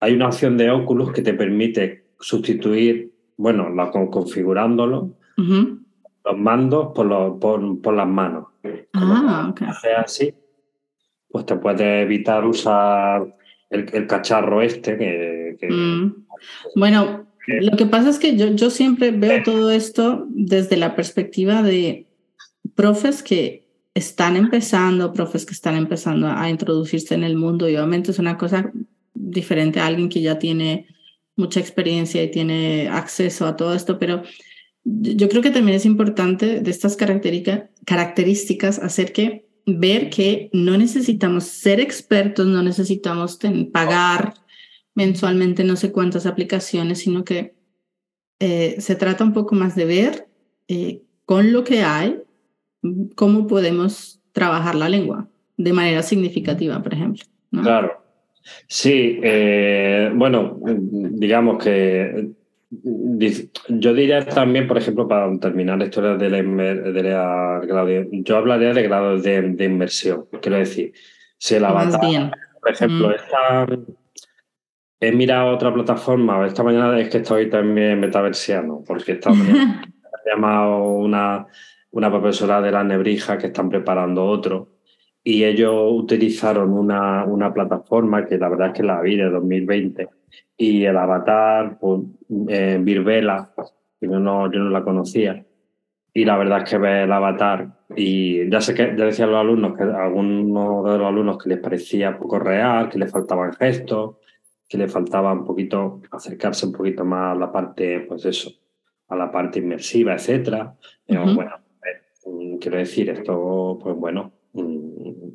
[0.00, 7.38] Hay una opción de Oculus que te permite sustituir, bueno, la, configurándolo, los mandos por,
[7.38, 8.46] por, las manos.
[8.94, 9.62] Ah, ok.
[9.98, 10.34] así,
[11.28, 13.36] pues te puede evitar usar
[13.68, 15.68] el, cacharro este que.
[15.68, 16.26] Mm.
[16.74, 21.62] Bueno, lo que pasa es que yo, yo siempre veo todo esto desde la perspectiva
[21.62, 22.06] de
[22.74, 27.68] profes que están empezando, profes que están empezando a introducirse en el mundo.
[27.68, 28.70] Y obviamente es una cosa
[29.14, 30.86] diferente a alguien que ya tiene
[31.36, 34.22] mucha experiencia y tiene acceso a todo esto, pero
[34.84, 41.44] yo creo que también es importante de estas características hacer que ver que no necesitamos
[41.44, 43.38] ser expertos, no necesitamos
[43.72, 44.34] pagar
[44.96, 47.54] mensualmente no sé cuántas aplicaciones, sino que
[48.40, 50.26] eh, se trata un poco más de ver
[50.68, 52.20] eh, con lo que hay
[53.14, 57.24] cómo podemos trabajar la lengua de manera significativa, por ejemplo.
[57.50, 58.02] Claro.
[58.68, 62.30] Sí, eh, bueno, digamos que
[63.68, 68.82] yo diría también, por ejemplo, para terminar la historia de la, de yo hablaría de
[68.82, 70.26] grado de, inmersión.
[70.40, 70.92] Quiero decir,
[71.38, 74.05] si el avatar, por ejemplo, mm.
[74.98, 79.82] He mirado otra plataforma, esta mañana es que estoy también metaversiano, porque esta mañana
[80.24, 81.46] he llamado una,
[81.90, 84.76] una profesora de la Nebrija que están preparando otro
[85.22, 90.08] y ellos utilizaron una, una plataforma que la verdad es que la vi de 2020
[90.56, 92.00] y el avatar, pues,
[92.48, 93.52] eh, Virvela,
[94.00, 95.44] que yo no, yo no la conocía,
[96.14, 99.38] y la verdad es que ve el avatar y ya sé que ya decían los
[99.38, 104.16] alumnos que algunos de los alumnos que les parecía poco real, que les faltaban gestos,
[104.68, 108.50] que le faltaba un poquito acercarse un poquito más a la parte, pues eso,
[109.08, 110.74] a la parte inmersiva, etcétera.
[111.06, 111.52] Bueno,
[112.24, 115.28] mm, quiero decir, esto, pues bueno, mm,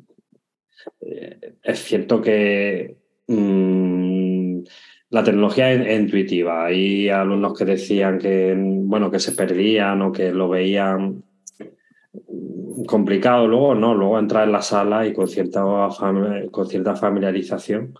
[1.00, 4.58] eh, es cierto que mm,
[5.10, 6.66] la tecnología es, intuitiva.
[6.66, 11.24] Hay alumnos que decían que, bueno, que se perdían o que lo veían
[12.86, 13.94] complicado luego, ¿no?
[13.94, 15.62] Luego entrar en la sala y con cierta,
[16.50, 17.94] con cierta familiarización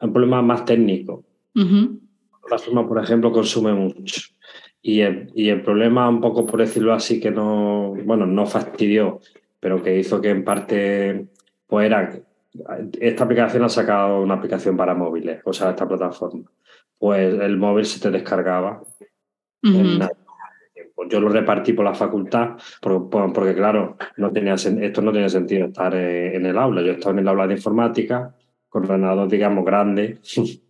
[0.00, 1.24] un problema más técnico.
[1.54, 4.20] La forma, por ejemplo, consume mucho.
[4.82, 9.20] Y el, y el, problema, un poco por decirlo así, que no, bueno, no fastidió,
[9.58, 11.26] pero que hizo que en parte,
[11.66, 12.20] pues era,
[13.00, 16.44] esta aplicación ha sacado una aplicación para móviles, o sea, esta plataforma.
[16.98, 18.82] Pues pues el móvil se te descargaba.
[21.08, 25.94] Yo lo repartí por la facultad porque, claro, no tenía, esto no tenía sentido estar
[25.94, 26.82] eh, en el aula.
[26.82, 28.34] Yo estaba en el aula de informática
[28.76, 30.18] ordenador, digamos, grande,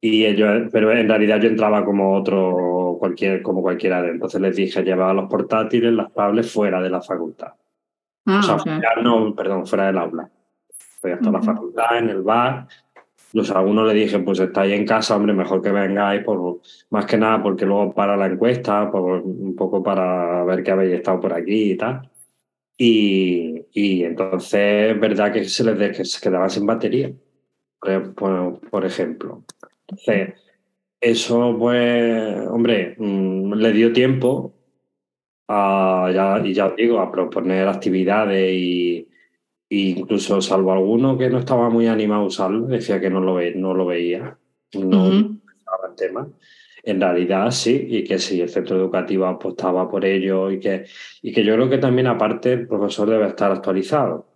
[0.00, 4.56] y ellos, pero en realidad yo entraba como otro, cualquier, como cualquiera de Entonces les
[4.56, 7.52] dije, llevaba los portátiles, las tablets fuera de la facultad.
[8.26, 10.30] Ah, o sea, no, perdón, fuera del aula.
[11.00, 12.68] Fui hasta la facultad, en el bar,
[13.32, 17.16] los algunos le dije, pues estáis en casa, hombre, mejor que vengáis, por, más que
[17.16, 21.32] nada porque luego para la encuesta, por, un poco para ver que habéis estado por
[21.32, 22.10] aquí y tal.
[22.76, 27.12] Y, y entonces, verdad que se les que se quedaba sin batería,
[28.14, 29.44] por, por ejemplo.
[29.88, 30.34] Entonces,
[31.00, 34.54] eso, pues, hombre, mm, le dio tiempo
[35.48, 39.08] a, ya, y ya os digo, a proponer actividades y,
[39.70, 43.54] incluso salvo alguno que no estaba muy animado a usarlo, decía que no lo, ve,
[43.54, 44.36] no lo veía,
[44.74, 45.38] no uh
[45.88, 46.28] el tema.
[46.84, 50.86] En realidad sí, y que sí, el centro educativo apostaba por ello y que,
[51.22, 54.26] y que yo creo que también aparte el profesor debe estar actualizado.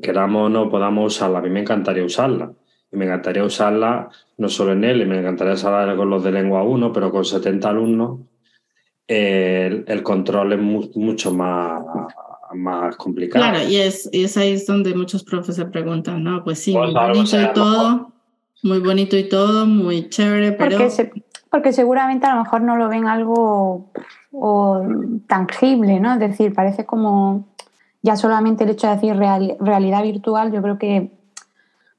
[0.00, 2.52] Queramos o no podamos usarla, a mí me encantaría usarla.
[2.92, 6.30] Y me encantaría usarla no solo en él, y me encantaría usarla con los de
[6.30, 8.20] lengua 1, pero con 70 alumnos
[9.08, 11.82] el, el control es mucho más
[12.54, 13.44] más complicado.
[13.44, 16.44] Claro, y es, es ahí es donde muchos profes se preguntan, ¿no?
[16.44, 18.12] Pues sí, muy bonito y todo,
[18.62, 20.78] muy bonito y todo, muy chévere, pero...
[20.78, 23.90] Porque, porque seguramente a lo mejor no lo ven algo
[24.32, 24.82] o,
[25.26, 26.14] tangible, ¿no?
[26.14, 27.44] Es decir, parece como
[28.00, 31.12] ya solamente el hecho de decir realidad virtual, yo creo que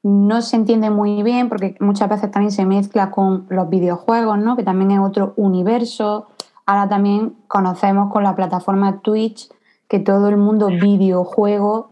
[0.01, 4.57] no se entiende muy bien porque muchas veces también se mezcla con los videojuegos, ¿no?
[4.57, 6.29] Que también es otro universo.
[6.65, 9.51] Ahora también conocemos con la plataforma Twitch
[9.87, 11.91] que todo el mundo videojuego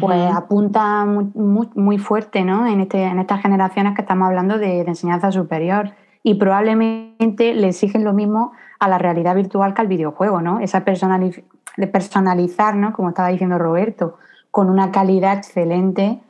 [0.00, 2.66] pues apunta muy, muy, fuerte ¿no?
[2.66, 5.92] en, este, en estas generaciones que estamos hablando de, enseñanza superior
[6.28, 10.60] y probablemente le exigen lo mismo a la realidad virtual que al videojuego, ¿no?
[10.60, 12.92] Esa de personalizar, ¿no?
[12.92, 14.18] Como estaba diciendo Roberto,
[14.50, 16.20] con una calidad excelente,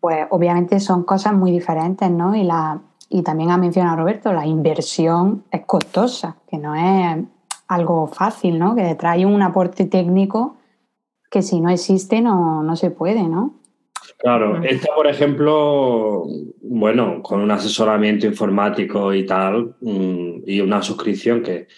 [0.00, 2.34] pues obviamente son cosas muy diferentes, ¿no?
[2.34, 7.24] Y, la, y también ha mencionado Roberto, la inversión es costosa, que no es
[7.68, 8.74] algo fácil, ¿no?
[8.74, 10.56] Que trae un aporte técnico
[11.30, 13.52] que si no existe no, no se puede, ¿no?
[14.18, 16.24] Claro, esta, por ejemplo,
[16.60, 21.68] bueno, con un asesoramiento informático y tal, mm, y una suscripción que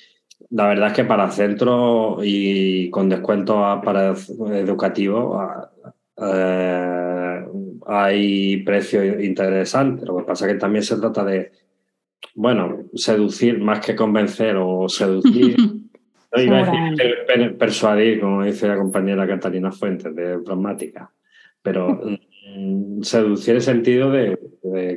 [0.48, 4.14] la verdad es que para centros y con descuento para
[4.54, 5.38] educativos
[6.16, 7.44] eh,
[7.86, 10.08] hay precios interesantes.
[10.08, 11.52] Lo que pasa es que también se trata de,
[12.34, 15.56] bueno, seducir más que convencer o seducir.
[16.32, 21.12] no iba a decir persuadir, como dice la compañera Catalina Fuentes de Pragmática,
[21.62, 22.00] pero
[23.02, 24.38] seducir el sentido de,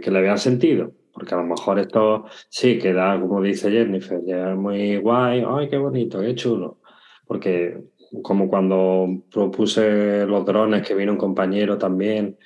[0.01, 0.91] que le vean sentido.
[1.13, 5.77] Porque a lo mejor esto sí queda, como dice Jennifer, ya muy guay, ay, qué
[5.77, 6.79] bonito, qué chulo.
[7.27, 7.77] Porque
[8.21, 12.37] como cuando propuse los drones, que vino un compañero también,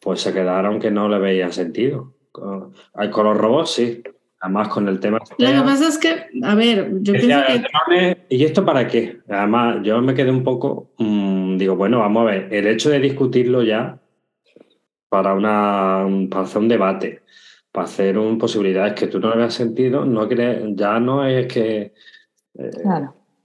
[0.00, 2.14] pues se quedaron que no le veía sentido.
[2.94, 4.02] Hay con los robots, sí,
[4.40, 5.18] Además, con el tema.
[5.38, 7.40] Lo que pasa es que, a ver, yo pienso
[7.88, 8.26] que.
[8.28, 9.18] ¿Y esto para qué?
[9.28, 10.92] Además, yo me quedé un poco.
[10.98, 12.48] Mm, digo, bueno, vamos a ver.
[12.52, 13.98] El hecho de discutirlo ya
[15.08, 17.22] para, una, para hacer un debate,
[17.72, 21.94] para hacer un, posibilidades que tú no le veas sentido, no ya no es que.
[22.58, 22.70] Eh,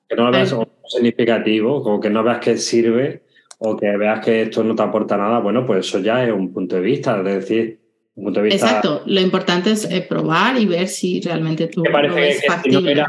[0.08, 3.24] que no lo veas significativo, o que no veas que sirve,
[3.60, 5.40] o que veas que esto no te aporta nada.
[5.40, 7.18] Bueno, pues eso ya es un punto de vista.
[7.20, 7.82] Es decir
[8.16, 12.70] Exacto, lo importante es eh, probar y ver si realmente tú Me parece que, Si
[12.70, 13.08] no era,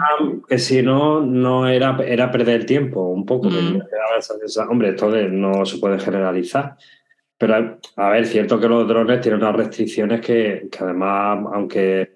[0.48, 3.50] que si no, no era, era perder tiempo un poco.
[3.50, 3.82] Mm.
[4.70, 6.76] hombre, esto no se puede generalizar.
[7.42, 12.12] Pero a ver, cierto que los drones tienen unas restricciones que, que además, aunque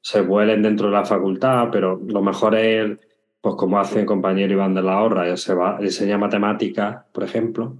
[0.00, 2.98] se vuelen dentro de la facultad, pero lo mejor es,
[3.42, 7.76] pues como hace el compañero Iván de la Horra, se va, enseña matemáticas, por ejemplo,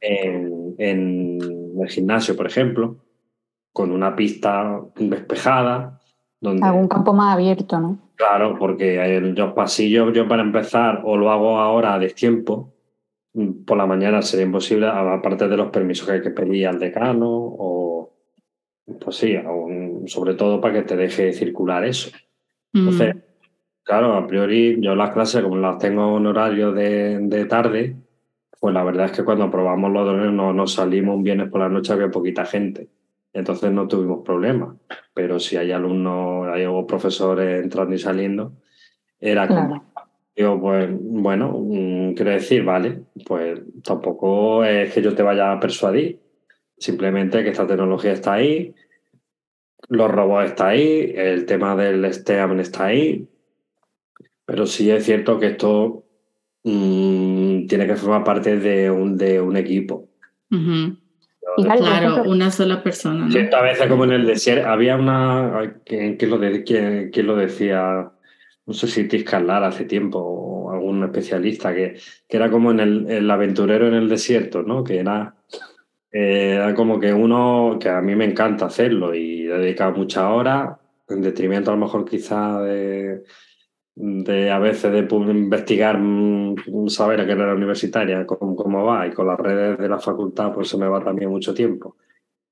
[0.00, 1.38] en, en
[1.82, 2.96] el gimnasio, por ejemplo
[3.78, 6.00] con una pista despejada.
[6.40, 7.96] Donde, Algún campo más abierto, ¿no?
[8.16, 12.72] Claro, porque los pasillos, yo para empezar, o lo hago ahora a destiempo,
[13.64, 17.28] por la mañana sería imposible, aparte de los permisos que hay que pedir al decano,
[17.28, 18.14] o
[19.00, 19.36] pues sí,
[20.06, 22.10] sobre todo para que te deje circular eso.
[22.72, 23.18] Entonces, mm.
[23.82, 27.96] claro, a priori yo las clases, como las tengo en horario de, tarde,
[28.60, 31.60] pues la verdad es que cuando probamos los drones no, nos salimos un viernes por
[31.60, 32.88] la noche había poquita gente
[33.32, 34.76] entonces no tuvimos problemas.
[35.14, 38.52] Pero si hay alumnos, hay profesores entrando y saliendo,
[39.20, 39.87] era como.
[40.38, 45.58] Digo, pues bueno, mm, quiero decir, vale, pues tampoco es que yo te vaya a
[45.58, 46.20] persuadir,
[46.78, 48.72] simplemente que esta tecnología está ahí,
[49.88, 53.26] los robots está ahí, el tema del STEAM está ahí,
[54.46, 56.04] pero sí es cierto que esto
[56.62, 60.08] mm, tiene que formar parte de un, de un equipo.
[61.56, 63.26] claro, una sola persona.
[63.26, 63.56] ¿no?
[63.56, 68.12] a veces como en el desierto, había una, ¿quién, lo, de, lo decía?
[68.68, 71.96] No sé si Tiscalar hace tiempo o algún especialista, que,
[72.28, 74.84] que era como en el, el aventurero en el desierto, ¿no?
[74.84, 75.34] Que era
[76.10, 80.24] eh, era como que uno, que a mí me encanta hacerlo y he dedicado muchas
[80.24, 80.78] horas,
[81.08, 83.24] en detrimento a lo mejor quizá de,
[83.94, 89.12] de a veces de investigar, mm, saber a qué era universitaria, cómo, cómo va, y
[89.12, 91.96] con las redes de la facultad pues se me va también mucho tiempo.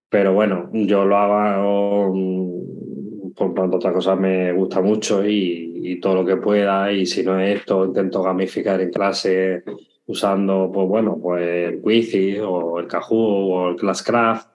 [0.08, 6.00] Pero bueno, yo lo hago, mm, por tanto, otras cosas me gusta mucho y, y,
[6.00, 9.64] todo lo que pueda, y si no es esto, intento gamificar en clase
[10.06, 14.48] usando, pues bueno, pues el Quizy o el Kahoot o el Classcraft.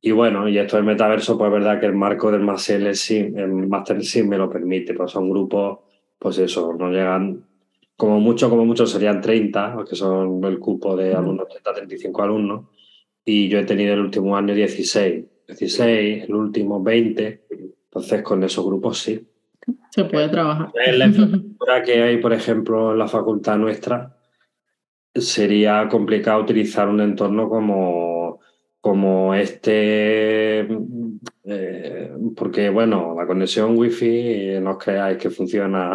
[0.00, 3.52] Y bueno, y esto del metaverso, pues es verdad que el marco del Master el
[3.68, 5.80] Master sí me lo permite, pues son grupos,
[6.18, 7.44] pues eso, no llegan,
[7.96, 12.66] como mucho, como mucho serían 30, que son el cupo de alumnos, 30, 35 alumnos,
[13.24, 17.46] y yo he tenido el último año 16, 16, el último 20,
[17.84, 19.26] entonces con esos grupos sí.
[19.90, 20.70] Se puede trabajar.
[20.74, 24.16] La infraestructura que hay, por ejemplo, en la facultad nuestra,
[25.14, 28.40] sería complicado utilizar un entorno como,
[28.80, 30.68] como este,
[31.44, 35.92] eh, porque bueno, la conexión wifi no os creáis que funciona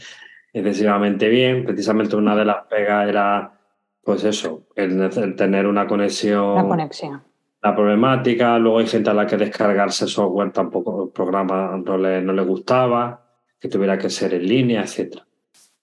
[0.52, 1.64] excesivamente bien.
[1.64, 3.60] Precisamente una de las pegas era,
[4.02, 6.56] pues eso, el, tener una conexión.
[6.56, 7.22] La conexión.
[7.64, 12.22] La problemática, luego hay gente a la que descargarse software tampoco, el programa no le,
[12.22, 13.26] no le gustaba,
[13.58, 15.16] que tuviera que ser en línea, etc.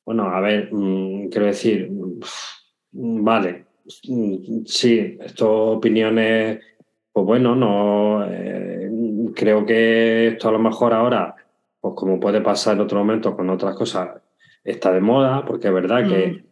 [0.06, 1.92] Bueno, a ver, mm, quiero decir,
[2.94, 3.66] Mm, vale,
[4.08, 6.60] mm, sí, estas opiniones,
[7.12, 8.90] pues bueno, no eh,
[9.36, 11.36] creo que esto a lo mejor ahora,
[11.80, 14.22] pues como puede pasar en otro momento con otras cosas,
[14.64, 16.44] está de moda, porque es verdad que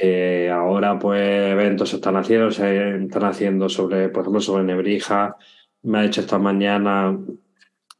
[0.00, 0.52] mm.
[0.52, 5.36] ahora pues eventos se están haciendo, se están haciendo sobre, por ejemplo, sobre Nebrija.
[5.82, 7.18] Me ha dicho esta mañana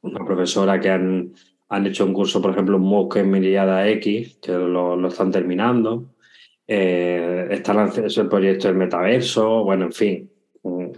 [0.03, 1.33] una profesora que han,
[1.69, 5.31] han hecho un curso, por ejemplo, en MOOC en Miriada X, que lo, lo están
[5.31, 6.15] terminando.
[6.67, 10.31] Eh, está el proyecto del metaverso, bueno, en fin,
[10.63, 10.91] mm,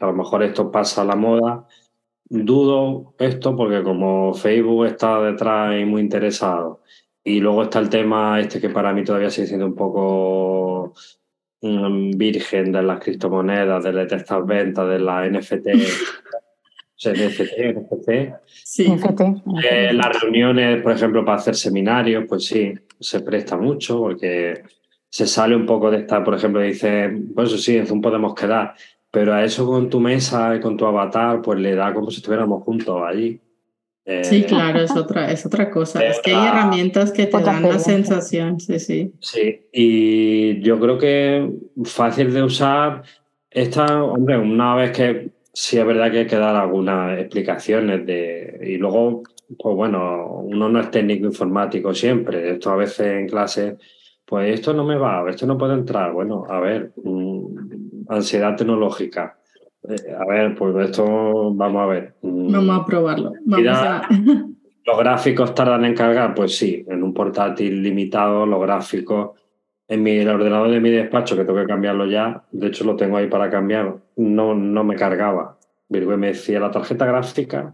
[0.00, 1.66] a lo mejor esto pasa a la moda.
[2.24, 6.82] Dudo esto porque como Facebook está detrás y muy interesado,
[7.24, 10.94] y luego está el tema este que para mí todavía sigue siendo un poco
[11.60, 15.66] mm, virgen de las criptomonedas, de estas ventas, de la NFT.
[17.04, 18.10] NFT, NFT.
[18.46, 18.88] Sí.
[18.88, 19.20] NFT.
[19.64, 24.62] Eh, las reuniones, por ejemplo, para hacer seminarios, pues sí, se presta mucho porque
[25.08, 28.74] se sale un poco de esta, por ejemplo, dice, pues sí, en Zoom podemos quedar,
[29.10, 32.18] pero a eso con tu mesa y con tu avatar, pues le da como si
[32.18, 33.40] estuviéramos juntos allí.
[34.04, 36.04] Sí, eh, claro, es otra, es otra cosa.
[36.04, 39.12] Es que hay herramientas que te dan la sensación, sí, sí.
[39.20, 41.50] Sí, y yo creo que
[41.84, 43.02] fácil de usar.
[43.50, 48.60] Esta, hombre, una vez que sí es verdad que hay que dar algunas explicaciones de.
[48.62, 49.22] Y luego,
[49.58, 52.52] pues bueno, uno no es técnico informático siempre.
[52.52, 53.76] Esto a veces en clase
[54.32, 56.10] pues esto no me va, esto no puede entrar.
[56.10, 59.36] Bueno, a ver, mm, ansiedad tecnológica.
[59.88, 62.14] Eh, a ver, pues esto vamos a ver.
[62.22, 63.32] Mm, vamos a probarlo.
[64.84, 66.34] ¿Los gráficos tardan en cargar?
[66.34, 69.38] Pues sí, en un portátil limitado, los gráficos.
[69.86, 73.16] En mi ordenador de mi despacho, que tengo que cambiarlo ya, de hecho lo tengo
[73.16, 75.58] ahí para cambiar, no, no me cargaba.
[75.88, 77.70] Virgo me decía, la tarjeta gráfica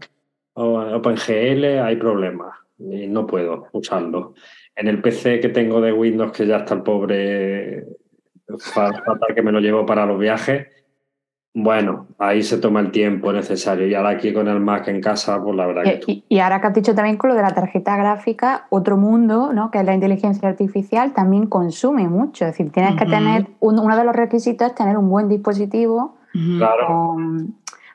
[0.53, 4.33] OpenGL hay problemas y no puedo usarlo
[4.75, 7.85] en el PC que tengo de Windows, que ya está el pobre
[8.57, 10.67] fatal que me lo llevo para los viajes,
[11.63, 13.87] bueno, ahí se toma el tiempo necesario.
[13.87, 16.01] Y ahora aquí con el Mac en casa, pues la verdad que...
[16.07, 19.51] Y, y, ahora que has dicho también con lo de la tarjeta gráfica, otro mundo,
[19.53, 19.71] ¿no?
[19.71, 22.45] que es la inteligencia artificial, también consume mucho.
[22.45, 26.17] Es decir, tienes que tener, uno de los requisitos es tener un buen dispositivo
[26.57, 27.17] claro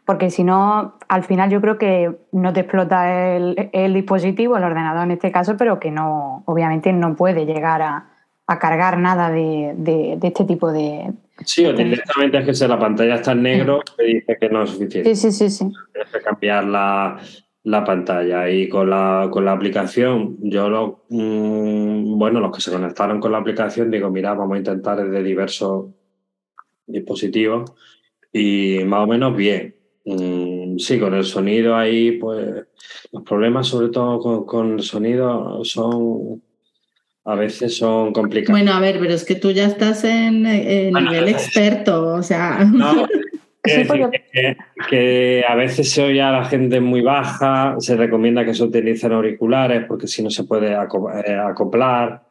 [0.04, 5.04] porque si no, al final yo creo que no te explota el, dispositivo, el ordenador
[5.04, 8.06] en este caso, pero que no, obviamente no puede llegar a,
[8.58, 11.12] cargar nada de, este tipo de...
[11.44, 14.62] Sí, o directamente es que si la pantalla está en negro, te dice que no
[14.62, 15.14] es suficiente.
[15.14, 15.50] Sí, sí, sí.
[15.50, 15.72] sí.
[15.92, 22.40] Tienes que cambiar la, pantalla y con la, con la aplicación, yo lo, mm, bueno,
[22.40, 25.86] los que se conectaron con la aplicación, digo, mira, vamos a intentar desde diversos
[26.86, 27.72] dispositivos
[28.32, 29.74] y más o menos bien.
[30.04, 32.66] Mm, sí, con el sonido ahí, pues
[33.12, 36.42] los problemas sobre todo con, el sonido son
[37.24, 38.60] a veces son complicados.
[38.60, 42.66] Bueno, a ver, pero es que tú ya estás en, nivel experto, o sea.
[43.64, 44.56] sí, porque...
[44.90, 49.12] que, a veces se oye a la gente muy baja, se recomienda que se utilicen
[49.12, 52.22] auriculares porque si no se puede eh, acoplar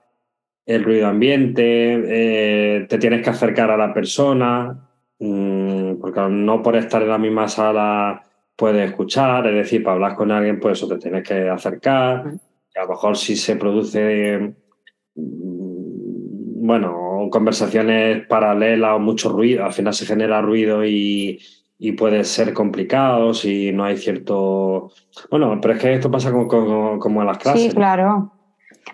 [0.65, 1.63] el ruido ambiente,
[2.05, 4.89] eh, te tienes que acercar a la persona,
[5.19, 8.23] mm, porque no por estar en la misma sala
[8.55, 12.27] puedes escuchar, es decir, para hablar con alguien, pues eso te tienes que acercar.
[12.75, 14.53] a lo mejor si se produce,
[15.16, 21.39] bueno, conversaciones paralelas o mucho ruido, al final se genera ruido y,
[21.78, 24.91] y puede ser complicado si no hay cierto...
[25.30, 27.64] Bueno, pero es que esto pasa como, como, en las clases.
[27.64, 28.32] Sí, claro.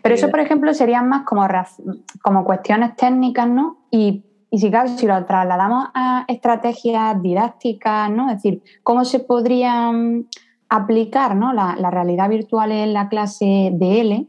[0.02, 1.46] Pero eso, por ejemplo, serían más como,
[2.22, 3.86] como cuestiones técnicas, ¿no?
[3.92, 8.30] Y, y si, claro, si lo trasladamos a estrategias didácticas, ¿no?
[8.30, 10.28] Es decir, ¿cómo se podrían
[10.70, 11.54] aplicar ¿no?
[11.54, 14.28] la, realidad virtual en la clase de L?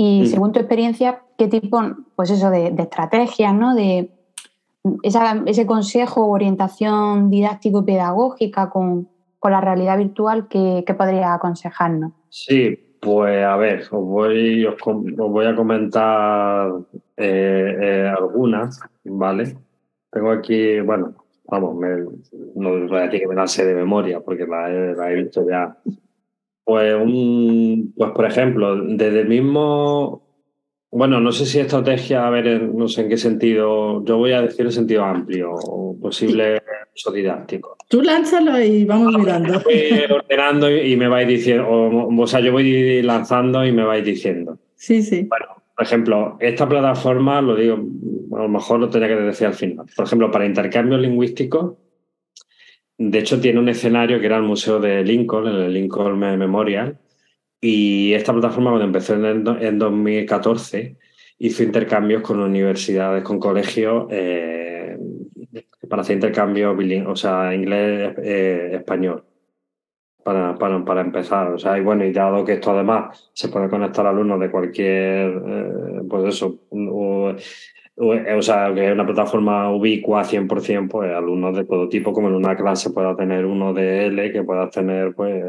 [0.00, 1.82] Y según tu experiencia, ¿qué tipo,
[2.14, 3.74] pues eso, de, de estrategias, ¿no?
[3.74, 4.12] De
[5.02, 9.08] ese consejo o orientación didáctico-pedagógica con,
[9.40, 12.12] con, la realidad virtual que, podría aconsejarnos.
[12.28, 16.70] Sí, pues a ver, os voy, os, voy a comentar
[17.16, 19.56] eh, eh, algunas, ¿vale?
[20.12, 21.14] Tengo aquí, bueno,
[21.48, 21.76] vamos,
[22.54, 25.44] no voy a decir que me la sé de memoria porque la, la he visto
[25.48, 25.76] ya.
[26.68, 30.22] Pues, un, pues, por ejemplo, desde el mismo
[30.90, 34.42] bueno, no sé si estrategia, a ver, no sé en qué sentido, yo voy a
[34.42, 36.62] decir el sentido amplio o posible
[36.94, 37.76] uso didáctico.
[37.88, 39.60] Tú lánzalo y vamos ah, mirando.
[39.64, 44.58] Voy ordenando y me vais diciendo, o, sea, yo voy lanzando y me vais diciendo.
[44.76, 45.26] Sí, sí.
[45.26, 47.78] Bueno, por ejemplo, esta plataforma, lo digo,
[48.36, 49.86] a lo mejor lo tenía que decir al final.
[49.96, 51.76] Por ejemplo, para intercambios lingüísticos,
[52.98, 56.98] de hecho tiene un escenario que era el Museo de Lincoln, el Lincoln Memorial,
[57.60, 60.96] y esta plataforma, cuando empezó en, 2014,
[61.38, 64.96] hizo intercambios con universidades, con colegios, eh,
[65.88, 66.76] para hacer intercambios,
[67.06, 69.24] o sea, inglés-español.
[69.26, 69.28] Eh,
[70.22, 71.52] para, para, empezar.
[71.52, 74.50] O sea, y bueno, y dado que esto además se puede conectar a alumnos de
[74.50, 76.60] cualquier, eh, pues eso,
[77.98, 82.56] o, sea, que una plataforma ubicua 100%, pues alumnos de todo tipo, como en una
[82.56, 85.44] clase pueda tener uno de L, que pueda tener, pues,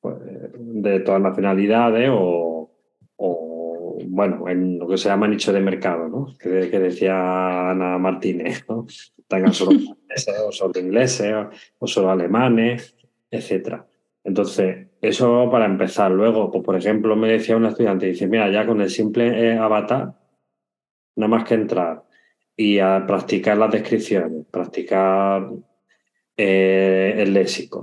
[0.00, 0.16] pues,
[0.58, 2.70] de todas nacionalidades o,
[3.16, 6.34] o, bueno, en lo que se llama nicho de mercado, ¿no?
[6.38, 8.86] que, decía Ana Martínez, ¿no?
[9.28, 11.34] tengan solo ingleses o solo ingleses
[11.78, 12.96] o solo alemanes,
[13.30, 13.82] etc.
[14.24, 16.10] Entonces, eso para empezar.
[16.10, 19.58] Luego, pues, por ejemplo, me decía un estudiante, dice, mira, ya con el simple eh,
[19.58, 20.14] avatar,
[21.18, 22.04] nada más que entrar
[22.56, 25.48] y a practicar las descripciones, practicar
[26.36, 27.82] eh, el léxico,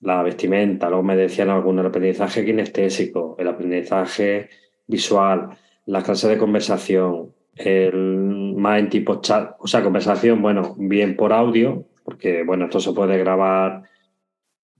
[0.00, 4.50] la vestimenta, luego me decían algunos, el aprendizaje kinestésico, el aprendizaje
[4.86, 5.48] visual,
[5.86, 11.32] las clases de conversación, el, más en tipo chat, o sea, conversación, bueno, bien por
[11.32, 13.82] audio, porque bueno, esto se puede grabar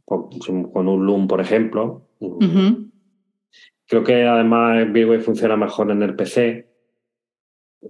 [0.05, 2.02] con un Loom, por ejemplo.
[3.86, 6.73] Creo que además Bigway funciona mejor en el PC.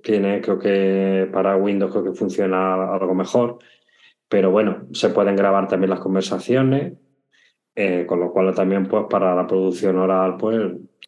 [0.02, 3.58] Tiene, creo que para Windows creo que funciona algo mejor.
[4.28, 6.94] Pero bueno, se pueden grabar también las conversaciones
[7.76, 10.56] eh, con lo cual también, pues, para la producción oral, pues,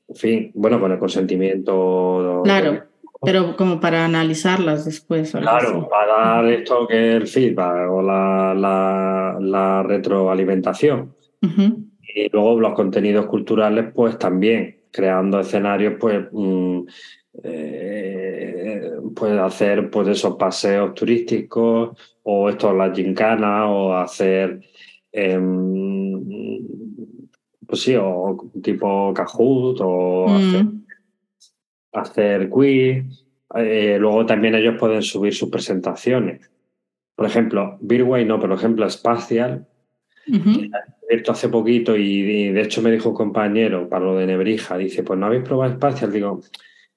[0.08, 2.42] en fin, bueno, con el consentimiento.
[2.42, 2.82] Claro,
[3.22, 5.30] pero como para analizarlas después.
[5.30, 8.52] Claro, para dar esto que es el feedback o la,
[9.38, 11.14] la, retroalimentación.
[11.40, 16.80] Y luego los contenidos culturales, pues también, creando escenarios, pues, mm,
[17.44, 17.95] eh,
[19.16, 24.60] pues hacer pues esos paseos turísticos o esto, la gincana o hacer
[25.18, 26.60] Em,
[27.66, 30.84] pues sí, o tipo Kahoot o mm.
[31.92, 33.24] hacer, quiz.
[33.54, 36.50] Eh, luego también ellos pueden subir sus presentaciones.
[37.14, 39.66] Por ejemplo, Birway no, por ejemplo, Espacial.
[40.28, 40.68] Uh
[41.28, 45.16] hace poquito y, de hecho me dijo un compañero para lo de Nebrija, dice, pues
[45.18, 46.12] no habéis probado Espacial.
[46.12, 46.40] Digo,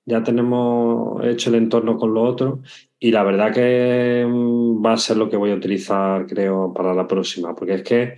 [0.09, 2.61] ya tenemos hecho el entorno con lo otro
[2.97, 6.95] y la verdad que mm, va a ser lo que voy a utilizar, creo, para
[6.95, 8.15] la próxima, porque es que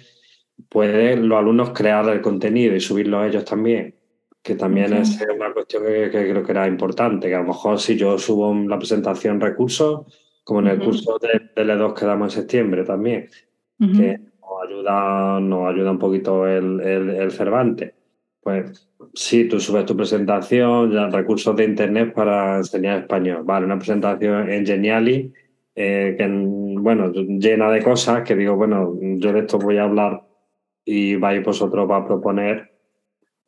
[0.70, 3.96] pueden los alumnos crear el contenido y subirlo a ellos también,
[4.42, 7.98] que también es una cuestión que, creo que era importante, que a lo mejor si
[7.98, 10.06] yo subo la presentación recursos,
[10.46, 13.28] como en el curso de, de L2 que damos en septiembre también,
[13.78, 17.94] que nos ayuda, nos ayuda un poquito el, el, el Cervantes
[18.42, 23.44] pues sí, tú subes tu presentación, ya, recursos de internet para enseñar español.
[23.44, 25.32] Vale, una presentación en Geniali,
[25.76, 30.24] eh, que, bueno, llena de cosas que digo, bueno, yo de esto voy a hablar
[30.84, 32.72] y vais vosotros a proponer,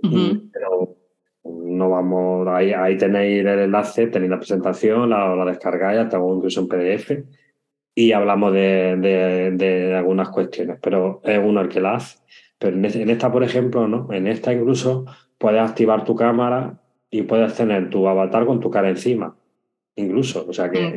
[0.02, 0.96] pero
[1.44, 6.62] no vamos, ahí, ahí tenéis el enlace, tenéis la presentación, la, la descargáis, hasta incluso
[6.62, 7.24] en PDF.
[7.96, 12.20] y hablamos de, algunas cuestiones, pero es uno el que la hace.
[12.64, 14.08] Pero en, esta, por ejemplo, ¿no?
[14.14, 15.06] En esta incluso
[15.38, 19.36] puedes activar tu cámara y puedes tener tu avatar con tu cara encima,
[19.98, 20.46] incluso.
[20.48, 20.96] O sea que.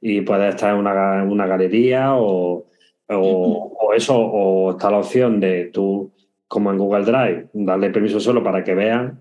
[0.00, 2.64] y puedes estar en una, una galería o,
[3.08, 6.10] o, eso, o está la opción de tú,
[6.48, 9.20] como en Google Drive, darle permiso solo para que vean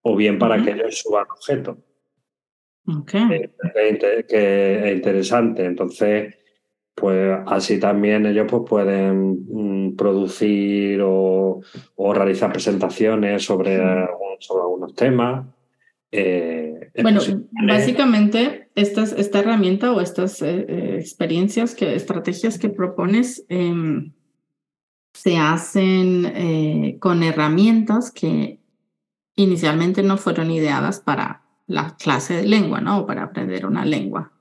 [0.00, 1.76] o bien para que ellos suban objetos.
[3.02, 3.50] Okay.
[4.26, 5.66] Que, es interesante.
[5.66, 6.34] Entonces,
[6.98, 11.60] pues así también ellos pues, pueden mm, producir o,
[12.14, 13.78] realizar presentaciones sobre,
[14.40, 15.46] sobre algunos temas.
[16.10, 17.20] Eh, bueno,
[17.66, 24.12] básicamente estas, esta herramienta o estas eh, eh, experiencias, que, estrategias que propones em,
[25.12, 28.60] se hacen con herramientas que
[29.36, 33.00] inicialmente no fueron ideadas para la clase de lengua, ¿no?
[33.00, 34.32] O para aprender una lengua,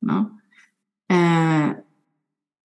[0.00, 0.38] ¿no?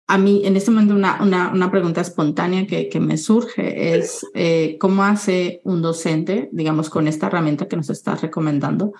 [0.06, 4.76] A mí, en este momento, una, una, pregunta espontánea que, que me surge es, eh,
[4.78, 8.92] ¿cómo hace un docente, digamos, con esta herramienta que nos estás recomendando,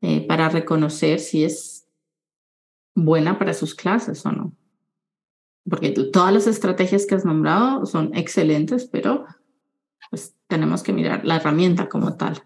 [0.00, 1.86] eh, para reconocer si es
[2.94, 4.52] buena para sus clases o no?
[5.68, 9.26] Porque todas las estrategias que has nombrado son excelentes, pero
[10.10, 12.42] pues tenemos que mirar la herramienta como tal.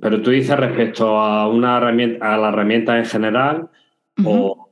[0.00, 3.70] Pero tú dices respecto a una herramienta, a la herramienta en general
[4.24, 4.68] o,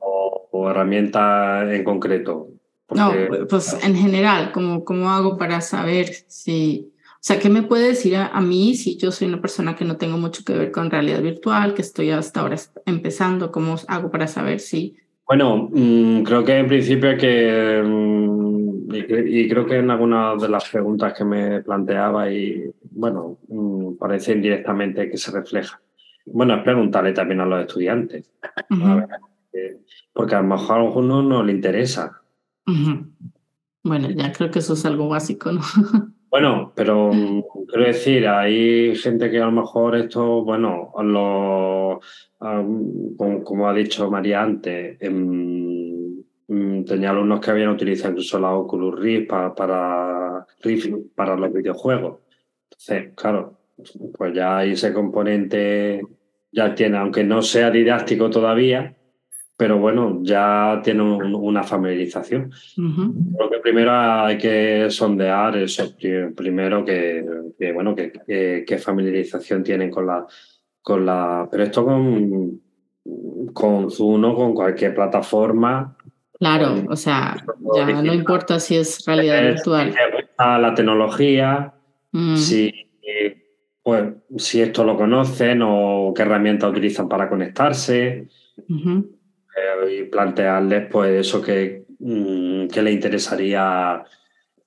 [0.51, 2.49] o, herramienta en concreto.
[2.89, 3.11] No,
[3.49, 8.15] pues en general, ¿cómo, ¿cómo hago para saber si, o sea, qué me puede decir
[8.15, 11.21] a, mí si yo soy una persona que no tengo mucho que ver con realidad
[11.21, 14.95] virtual, que estoy hasta ahora empezando, cómo hago para saber si...
[15.25, 20.69] Bueno, mm, creo que en principio que, mm, y, creo que en algunas de las
[20.69, 25.81] preguntas que me planteaba y, bueno, mm, parece indirectamente que se refleja.
[26.25, 28.31] Bueno, es preguntarle también a los estudiantes,
[30.13, 32.21] porque a lo mejor a algunos no le interesa
[33.83, 35.61] bueno, ya creo que eso es algo básico, ¿no?
[36.29, 37.09] Bueno, pero
[37.67, 40.91] quiero decir, hay gente que a lo mejor esto, bueno,
[43.17, 48.99] como, ha dicho María antes, em, mm, tenía alumnos que habían utilizado incluso la Oculus
[48.99, 50.45] Rift para, para,
[51.15, 52.19] para los videojuegos.
[52.65, 53.59] Entonces, claro,
[54.17, 56.01] pues ya ese componente
[56.51, 58.95] ya tiene, aunque no sea didáctico todavía,
[59.57, 62.51] pero bueno, ya tiene una familiarización.
[62.75, 65.95] Creo que primero hay que sondear eso,
[66.35, 67.25] primero que,
[67.73, 70.27] bueno, que, familiarización tienen con la,
[70.83, 72.61] con la, pero esto con,
[73.51, 75.97] con Zoom o con cualquier plataforma.
[76.37, 77.43] Claro, o sea,
[77.75, 79.91] ya no importa si es realidad virtual.
[79.91, 79.97] Si
[80.37, 81.73] la tecnología,
[82.11, 82.35] mm.
[82.35, 82.71] si,
[83.81, 84.05] pues,
[84.37, 88.27] si esto lo conocen o qué herramientas utilizan para conectarse
[89.89, 94.03] y plantearles pues eso que, mm, que le interesaría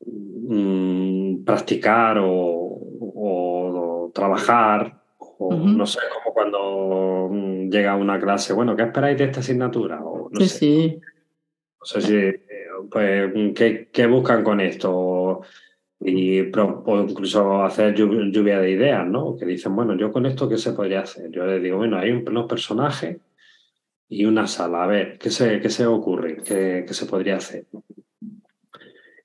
[0.05, 8.83] mm, practicar o, trabajar o no sé, como cuando mm, llega una clase, bueno, ¿qué
[8.83, 10.03] esperáis de esta asignatura?
[10.03, 10.99] O, no sé,
[11.79, 12.41] No sé si, eh,
[12.91, 13.33] pues,
[13.93, 15.43] ¿qué, buscan con esto?
[16.01, 19.37] Y o incluso hacer lluvia de ideas, ¿no?
[19.37, 21.31] Que dicen, bueno, yo con esto, ¿qué se podría hacer?
[21.31, 23.19] Yo les digo, bueno, hay unos personajes
[24.11, 24.83] y una sala.
[24.83, 26.39] A ver, ¿qué se, qué se ocurre?
[26.45, 27.65] ¿Qué, se podría hacer?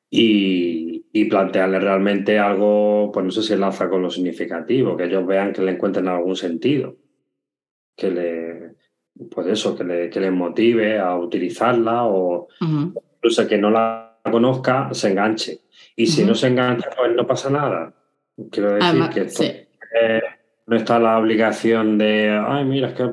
[0.09, 5.25] Y, y, plantearle realmente algo, pues no sé si enlaza con lo significativo, que ellos
[5.25, 6.95] vean que le encuentren algún sentido,
[7.97, 8.75] que le,
[9.29, 14.89] pues eso, que le, que les motive a utilizarla o incluso que no la conozca,
[14.93, 15.61] se enganche.
[15.95, 17.93] Y si no se engancha, pues no pasa nada.
[18.51, 19.43] Quiero decir que esto,
[20.67, 23.09] no está la obligación de, ay, mira, es que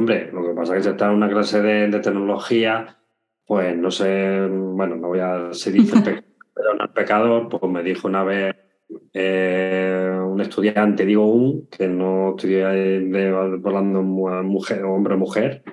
[0.00, 2.96] Hombre, lo que pasa es que si está en una clase de, tecnología,
[3.44, 5.92] pues no sé, bueno, no voy a se dice
[6.54, 8.56] pero no el pecador, pues me dijo una vez
[9.12, 15.64] eh, un estudiante, digo un, que no estudié hablando mujer, hombre o mujer,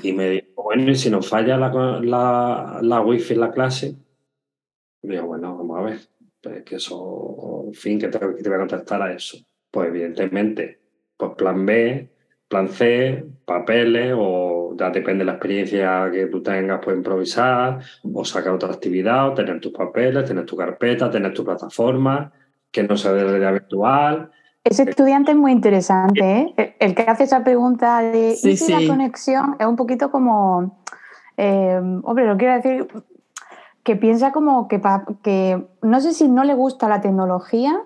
[0.00, 1.72] y me dijo, bueno, y si nos falla la,
[2.04, 3.96] la, la wifi en la clase,
[5.02, 5.98] digo, bueno, vamos a ver,
[6.40, 9.38] pues que eso, en fin, que te, que te voy a contestar a eso.
[9.72, 10.78] Pues evidentemente,
[11.16, 12.12] pues plan B,
[12.52, 18.24] plan C, papeles o ya depende de la experiencia que tú tengas, pues improvisar o
[18.26, 22.30] sacar otra actividad o tener tus papeles, tener tu carpeta, tener tu plataforma,
[22.70, 24.30] que no sea de realidad virtual.
[24.64, 26.76] Ese estudiante es muy interesante, ¿eh?
[26.78, 29.56] El que hace esa pregunta de ¿y si la conexión?
[29.58, 30.78] Es un poquito como,
[31.38, 32.86] eh, hombre, lo quiero decir,
[33.82, 34.78] que piensa como que,
[35.22, 37.80] que no sé si no le gusta la tecnología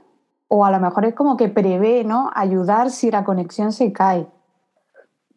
[0.49, 2.31] o a lo mejor es como que prevé, ¿no?
[2.35, 4.27] Ayudar si la conexión se cae.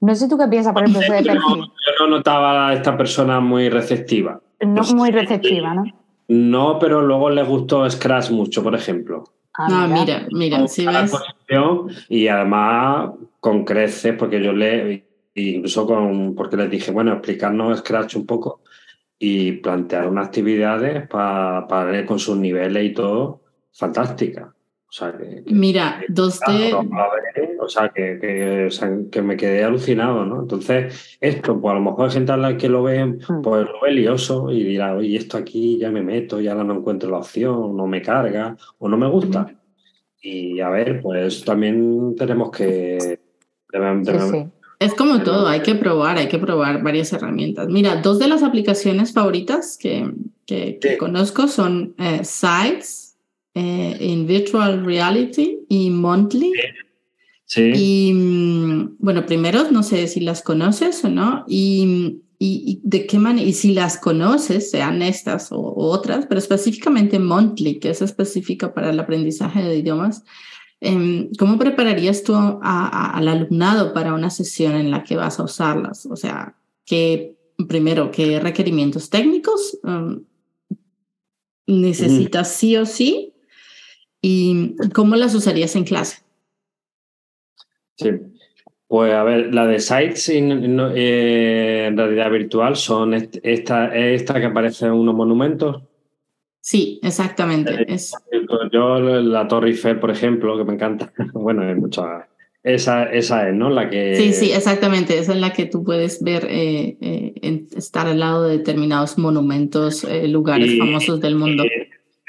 [0.01, 1.33] No sé tú qué piensas por ejemplo de perfil.
[1.33, 4.41] Yo no notaba a esta persona muy receptiva.
[4.65, 5.83] No muy receptiva, ¿no?
[6.27, 9.23] No, pero luego le gustó Scratch mucho, por ejemplo.
[9.53, 11.11] Ah, no, mira, mira, si ves.
[12.07, 18.15] Y además con creces, porque yo le, incluso con, porque les dije, bueno, explicarnos Scratch
[18.15, 18.61] un poco
[19.17, 23.41] y plantear unas actividades para, para leer con sus niveles y todo,
[23.73, 24.53] fantástica.
[24.89, 26.73] O sea, que, Mira, 2D.
[27.59, 28.69] O sea, que, que,
[29.11, 30.41] que, me quedé alucinado, ¿no?
[30.41, 33.41] Entonces, esto, pues a lo mejor hay gente a la que lo ve, hmm.
[33.43, 37.11] pues lo ve lioso y dirá, oye, esto aquí ya me meto, ya no encuentro
[37.11, 39.41] la opción, no me carga o no me gusta.
[39.41, 39.57] Hmm.
[40.21, 43.19] Y a ver, pues también tenemos que.
[44.79, 47.67] Es como todo, hay que probar, hay que probar varias herramientas.
[47.67, 50.11] Mira, dos de las aplicaciones favoritas que,
[50.47, 53.08] que, conozco son eh, Sites
[53.59, 56.53] eh, en Virtual Reality y Monthly.
[57.45, 57.71] Sí.
[57.75, 63.19] Y mm, bueno, primero no sé si las conoces o no, y, y, de qué
[63.19, 68.73] manera, y si las conoces, sean estas o, otras, pero específicamente Monthly, que es específica
[68.73, 70.23] para el aprendizaje de idiomas.
[70.79, 76.05] Em, ¿Cómo prepararías tú al alumnado para una sesión en la que vas a usarlas?
[76.05, 76.55] O sea,
[76.85, 77.35] que
[77.67, 80.23] primero, ¿qué requerimientos técnicos um,
[81.67, 83.33] necesitas sí o sí?
[84.21, 86.23] ¿Y cómo las usarías en clase?
[87.95, 88.09] Sí,
[88.89, 94.87] pues a ver, la de Sites eh, en, realidad virtual son esta, esta que aparece
[94.87, 95.83] en unos monumentos.
[96.59, 97.71] Sí, exactamente.
[97.71, 98.15] Eh, es...
[98.71, 102.25] Yo la Torre Eiffel, por ejemplo, que me encanta, bueno, hay muchas.
[102.63, 103.69] Esa, esa es, ¿no?
[103.69, 104.15] La que...
[104.15, 105.19] Sí, sí, exactamente.
[105.19, 110.79] Esa es la que tú puedes ver, eh, estar al lado de determinados monumentos, lugares
[110.79, 111.63] famosos del mundo.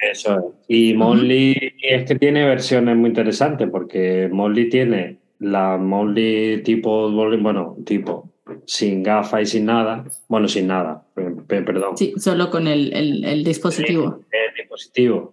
[0.01, 0.45] Eso es.
[0.69, 7.77] Y Molly es que tiene versiones muy interesantes porque Molly tiene la Molly tipo, bueno,
[7.85, 8.31] tipo
[8.67, 10.05] sin gafas y sin nada.
[10.29, 11.05] Bueno, sin nada,
[11.47, 11.97] perdón.
[11.97, 12.93] Sí, solo con el,
[13.25, 14.21] el, dispositivo.
[14.31, 15.33] El, dispositivo.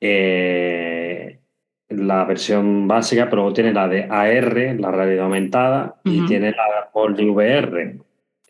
[0.00, 1.38] Eh,
[1.88, 6.90] la versión básica, pero luego tiene la de AR, la realidad aumentada, y tiene la
[6.94, 7.96] Molly VR,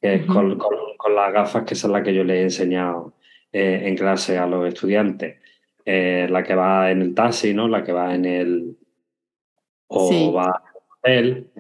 [0.01, 3.15] que es con, con, las gafas que es la que yo le he enseñado
[3.53, 5.37] eh, en clase a los estudiantes.
[5.91, 7.67] Eh, la que va en el taxi, ¿no?
[7.67, 8.77] La que va en el.
[9.87, 10.63] O va
[11.03, 11.51] en el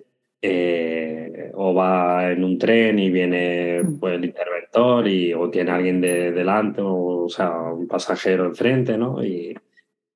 [0.42, 3.98] eh, o va en un tren y viene mm.
[3.98, 8.98] pues, el interventor y, o tiene alguien de, delante, o, o, sea, un pasajero enfrente,
[8.98, 9.24] ¿no?
[9.24, 9.56] Y,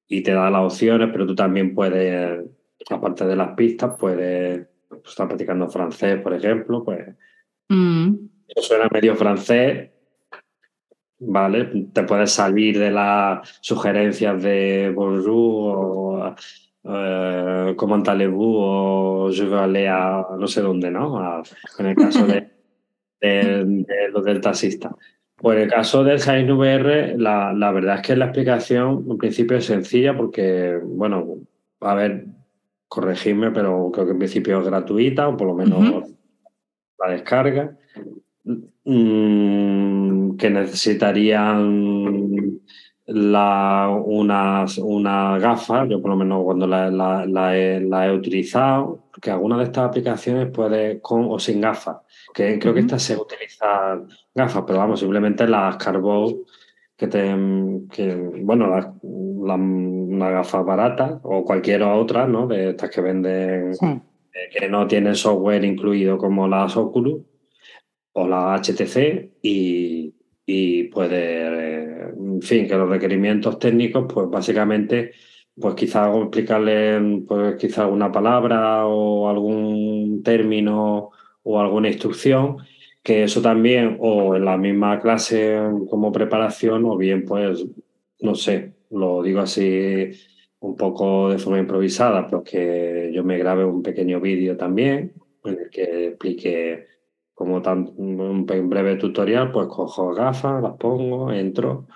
[0.06, 2.44] y, te da las opciones, pero tú también puedes,
[2.90, 7.00] aparte de las pistas, puedes pues, estar practicando francés, por ejemplo, pues.
[7.70, 8.26] Mm.
[8.60, 9.88] suena medio francés,
[11.24, 11.64] ¿vale?
[11.92, 16.34] Te puedes salir de las sugerencias de bonjour o
[16.84, 21.42] eh, comment allez-vous o je veux aller a no sé dónde, ¿no?
[21.78, 22.48] en el caso de,
[23.20, 24.94] de, los del taxista.
[25.36, 29.18] Pues en el caso del Jain VR, la, la, verdad es que la explicación en
[29.18, 31.38] principio es sencilla porque, bueno,
[31.80, 32.26] a ver,
[32.88, 36.04] corregirme, pero creo que en principio es gratuita o por lo menos
[36.98, 37.76] la descarga.
[38.44, 42.60] Mm, que necesitarían
[43.06, 49.58] la, unas, una gafa, yo por lo menos cuando la, la, he, utilizado, que alguna
[49.58, 51.98] de estas aplicaciones puede con o sin gafas,
[52.34, 54.00] que creo que esta se utiliza
[54.34, 56.44] gafas, pero vamos, simplemente las Carbo
[56.96, 57.34] que te,
[57.90, 62.46] que, bueno, la, una gafa barata o cualquier otra, ¿no?
[62.46, 63.72] De estas que venden,
[64.52, 67.22] que no tienen software incluido como las Oculus,
[68.12, 70.14] o la HTC y,
[70.46, 75.12] y puede, en fin, que los requerimientos técnicos, pues básicamente,
[75.58, 81.10] pues quizá explicarle pues quizá una palabra o algún término
[81.42, 82.58] o alguna instrucción,
[83.02, 85.58] que eso también, o en la misma clase
[85.90, 87.64] como preparación, o bien, pues,
[88.20, 90.10] no sé, lo digo así
[90.60, 95.12] un poco de forma improvisada, pero que yo me grabe un pequeño vídeo también
[95.44, 96.86] en el que explique
[97.34, 101.86] como tan, un, breve tutorial, pues cojo gafas, las pongo, entro.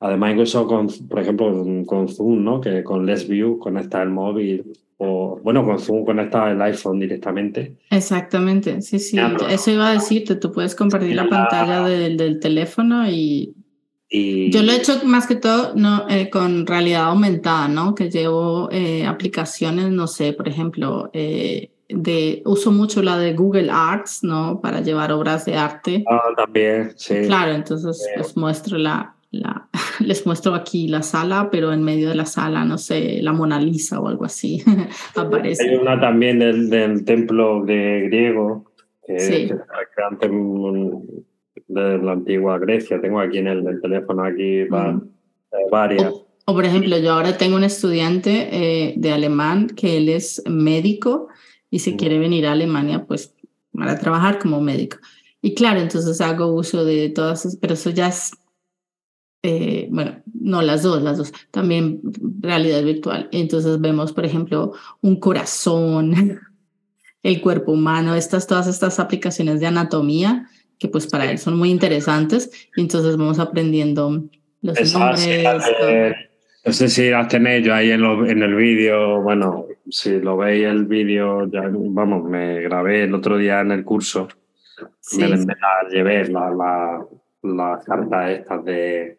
[0.00, 2.60] Además, incluso con, por ejemplo, con Zoom, ¿no?
[2.60, 4.72] Que con Let's View conecta el móvil
[5.02, 7.76] o, bueno, con Zoom conecta el iPhone directamente.
[7.90, 9.18] Exactamente, sí, sí.
[9.48, 13.54] Eso iba a decirte, tú puedes compartir la, pantalla del, del teléfono y,
[14.10, 14.50] y...
[14.50, 17.94] Yo lo he hecho más que todo no, eh, con realidad aumentada, ¿no?
[17.94, 23.70] Que llevo eh, aplicaciones, no sé, por ejemplo, eh, de, uso mucho la de Google
[23.70, 24.60] Arts, ¿no?
[24.60, 26.04] Para llevar obras de arte.
[26.08, 27.22] Ah, también, sí.
[27.26, 29.68] Claro, entonces les muestro la, la,
[30.00, 33.60] les muestro aquí la sala, pero en medio de la sala, no sé, la Mona
[33.60, 34.62] Lisa o algo así
[35.16, 35.68] aparece.
[35.68, 38.64] Hay una también del, del templo de griego,
[39.06, 39.54] que,
[40.08, 40.96] antes mm,
[41.68, 44.64] de la antigua Grecia, tengo aquí en el, teléfono aquí
[45.70, 46.12] varias.
[46.46, 51.28] O, por ejemplo, yo ahora tengo un estudiante eh, de alemán que él es médico
[51.70, 53.34] y si quiere venir a Alemania, pues
[53.72, 54.98] para trabajar como médico.
[55.42, 58.32] Y claro, entonces hago uso de todas, pero eso ya es,
[59.42, 62.00] eh, bueno, no las dos, las dos, también
[62.40, 63.28] realidad virtual.
[63.32, 66.40] Entonces vemos, por ejemplo, un corazón,
[67.22, 70.48] el cuerpo humano, estas, todas estas aplicaciones de anatomía
[70.80, 74.24] que pues para él son muy interesantes y entonces vamos aprendiendo
[74.62, 75.44] los nombres.
[76.64, 80.66] no sé si las tenéis yo ahí en, en el vídeo, bueno, si lo veis
[80.66, 84.28] el vídeo, ya, vamos, me grabé el otro día en el curso,
[85.18, 85.28] me,
[85.90, 87.06] llevé la, la,
[87.42, 89.18] la carta estas de...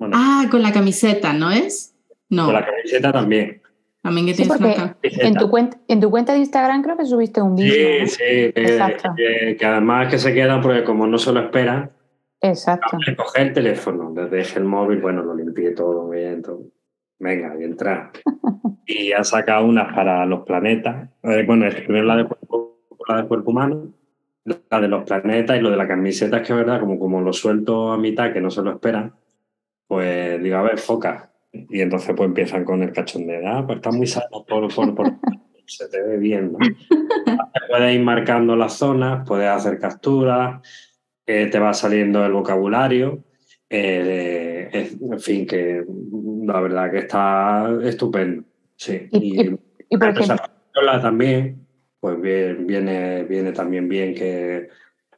[0.00, 1.94] ah, con la camiseta, ¿no es?
[2.28, 2.46] No.
[2.46, 3.62] Con la camiseta también.
[4.02, 4.60] También que tienes
[5.00, 8.06] en tu, cuenta, en tu cuenta de Instagram creo que subiste un vídeo.
[8.06, 11.90] Sí, sí, que, que, además que se quedan porque como no se lo esperan,
[12.44, 12.98] Exacto.
[13.16, 16.60] Coger el teléfono, desde el móvil, bueno, lo limpié todo bien, todo.
[17.24, 18.12] Venga, y entra.
[18.86, 21.08] y ha sacado unas para los planetas.
[21.22, 23.94] Eh, bueno, primero la de, cuerpo, la de cuerpo humano,
[24.44, 27.22] la de los planetas y lo de la camiseta, es que es verdad, como, como
[27.22, 29.14] lo suelto a mitad, que no se lo esperan,
[29.86, 31.32] pues digo, a ver, foca.
[31.50, 33.40] Y entonces pues empiezan con el cachondeo.
[33.46, 34.68] Ah, pues está muy sano por
[35.66, 36.52] se te ve bien.
[36.52, 36.58] ¿no?
[37.70, 40.60] puedes ir marcando las zonas, puedes hacer capturas,
[41.24, 43.24] eh, te va saliendo el vocabulario.
[43.76, 45.84] Eh, en fin, que
[46.44, 48.44] la verdad que está estupendo.
[48.76, 49.08] Sí.
[49.10, 49.50] Y,
[49.88, 50.36] y, por ejemplo,
[51.02, 51.66] también,
[51.98, 54.68] pues viene, viene también bien que,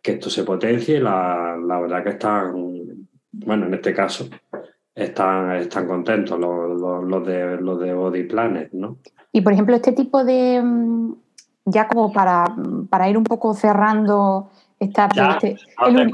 [0.00, 1.00] que esto se potencie.
[1.00, 4.26] La, la verdad que están, bueno, en este caso,
[4.94, 8.96] están, están contentos los, los, de, los de Body Planet, ¿no?
[9.32, 10.62] Y por ejemplo, este tipo de,
[11.66, 12.46] ya como para,
[12.88, 14.50] para ir un poco cerrando
[14.80, 16.10] esta, este, el,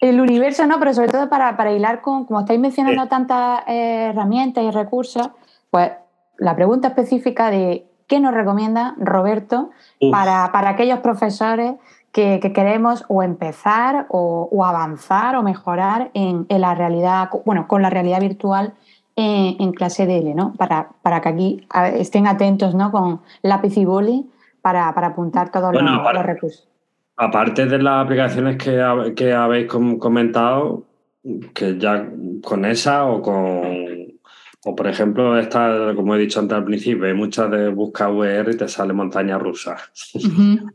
[0.00, 0.78] universo, ¿no?
[0.78, 5.30] Pero sobre todo para, para hilar con, como estáis mencionando tantas eh, herramientas y recursos,
[5.70, 5.92] pues
[6.38, 9.70] la pregunta específica de qué nos recomienda Roberto
[10.10, 11.74] para, para aquellos profesores
[12.12, 18.20] que, queremos o empezar o, avanzar o mejorar en, la realidad, bueno, con la realidad
[18.20, 18.74] virtual
[19.16, 20.54] en, clase de L, ¿no?
[20.54, 22.90] Para, para que aquí estén atentos, ¿no?
[22.90, 24.30] Con lápiz y boli
[24.62, 26.68] para, para apuntar todos los, recursos.
[27.18, 30.86] Aparte de las aplicaciones que, que habéis comentado,
[31.52, 32.08] que ya
[32.42, 33.98] con esa o con
[34.64, 38.52] o por ejemplo, esta, como he dicho antes al principio, hay muchas de busca VR
[38.52, 39.76] y te sale montaña rusa.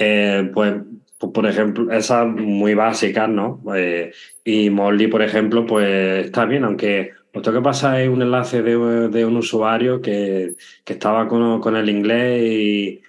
[0.00, 0.74] Eh, pues,
[1.18, 3.60] pues, por ejemplo, esas muy básicas, ¿no?
[3.74, 4.12] Eh,
[4.44, 8.76] y Molly, por ejemplo, pues está bien, aunque lo que pasa es un enlace de,
[8.76, 10.54] un usuario que,
[10.86, 13.02] estaba con, el inglés y,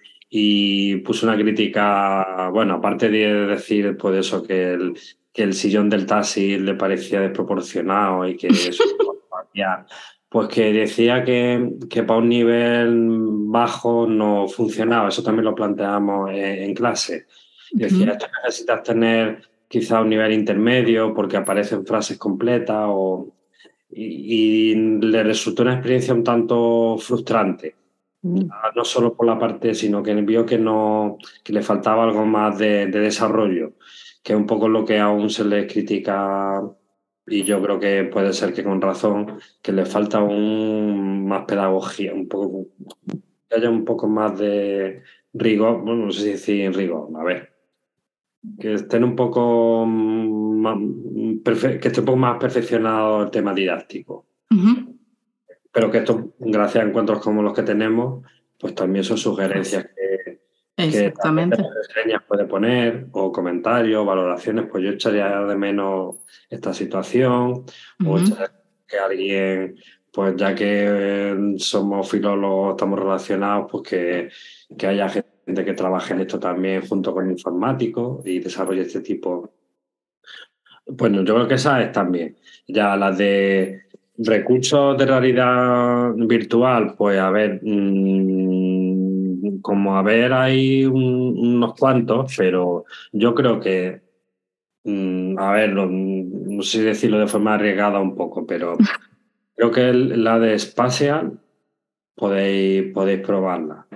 [1.04, 4.94] puso una crítica, bueno, aparte de decir pues eso, que el,
[5.34, 8.84] que el sillón del taxi le parecía desproporcionado y que eso
[10.30, 13.18] pues que decía que, que, para un nivel
[13.48, 15.10] bajo no funcionaba.
[15.10, 17.26] Eso también lo planteamos en, clase.
[17.72, 23.34] Decía, esto necesitas tener quizá un nivel intermedio porque aparecen frases completas o,
[23.90, 27.76] y, le resultó una experiencia un tanto frustrante.
[28.22, 28.50] Mm.
[28.52, 32.26] Ah, no solo por la parte, sino que vio que, no, que le faltaba algo
[32.26, 33.74] más de, de desarrollo,
[34.24, 36.62] que es un poco lo que aún se le critica
[37.30, 42.14] y yo creo que puede ser que con razón, que le falta un más pedagogía,
[42.14, 42.68] un poco,
[43.48, 45.04] que haya un poco más de
[45.34, 47.54] rigor, bueno, no sé si decir rigor, a ver,
[48.60, 50.78] que estén un poco más,
[51.80, 54.26] que esté un poco más perfeccionado el tema didáctico.
[55.80, 58.26] Pero que esto, gracias a encuentros como los que tenemos,
[58.60, 60.42] pues también son sugerencias que,
[60.76, 61.56] Exactamente.
[61.56, 66.18] Que puede poner, o comentarios, valoraciones, pues yo echaría de menos
[66.50, 67.64] esta situación,
[68.06, 68.18] o
[68.86, 69.78] que alguien,
[70.12, 74.30] pues ya que somos filólogos, estamos relacionados, pues que,
[74.78, 79.54] que haya gente que trabaje en esto también junto con informáticos y desarrolle este tipo.
[80.88, 82.36] Bueno, yo creo que esa es también.
[82.68, 83.89] Ya las de
[84.20, 92.86] recursos de realidad virtual, pues a ver, mm, como a ver hay unos cuantos, pero
[93.14, 94.02] yo creo que,
[94.84, 98.78] mm, a ver, no, sé decirlo de forma arriesgada un poco, pero
[99.56, 101.40] creo que la de Spatial
[102.16, 103.88] podéis, podéis probarla.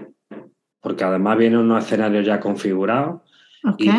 [0.81, 3.21] Porque además viene unos escenarios ya configurados.
[3.77, 3.89] Y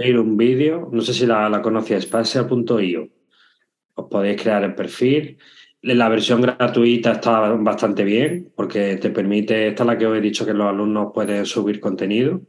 [0.00, 3.08] ir un vídeo, no sé si la, la conocía, spatial.io.
[3.94, 5.38] Os podéis crear el perfil
[5.82, 10.20] la versión gratuita está bastante bien porque te permite, esta es la que os he
[10.20, 12.40] dicho que los alumnos pueden subir contenido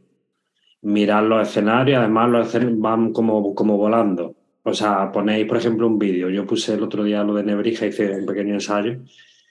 [0.81, 4.35] mirar los escenarios, además los escenarios van como, como volando.
[4.63, 6.29] O sea, ponéis, por ejemplo, un vídeo.
[6.29, 8.99] Yo puse el otro día lo de Nebrija, hice un pequeño ensayo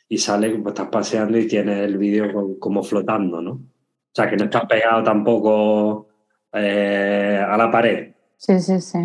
[0.09, 3.53] y sale, pues estás paseando y tienes el vídeo como flotando, ¿no?
[3.53, 6.09] O sea, que no estás pegado tampoco
[6.53, 8.12] eh, a la pared.
[8.37, 8.99] Sí, sí, sí.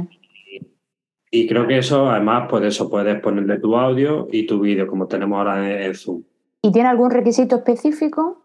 [1.35, 5.07] Y creo que eso, además, pues eso, puedes ponerle tu audio y tu vídeo, como
[5.07, 6.21] tenemos ahora en Zoom.
[6.61, 8.43] ¿Y tiene algún requisito específico?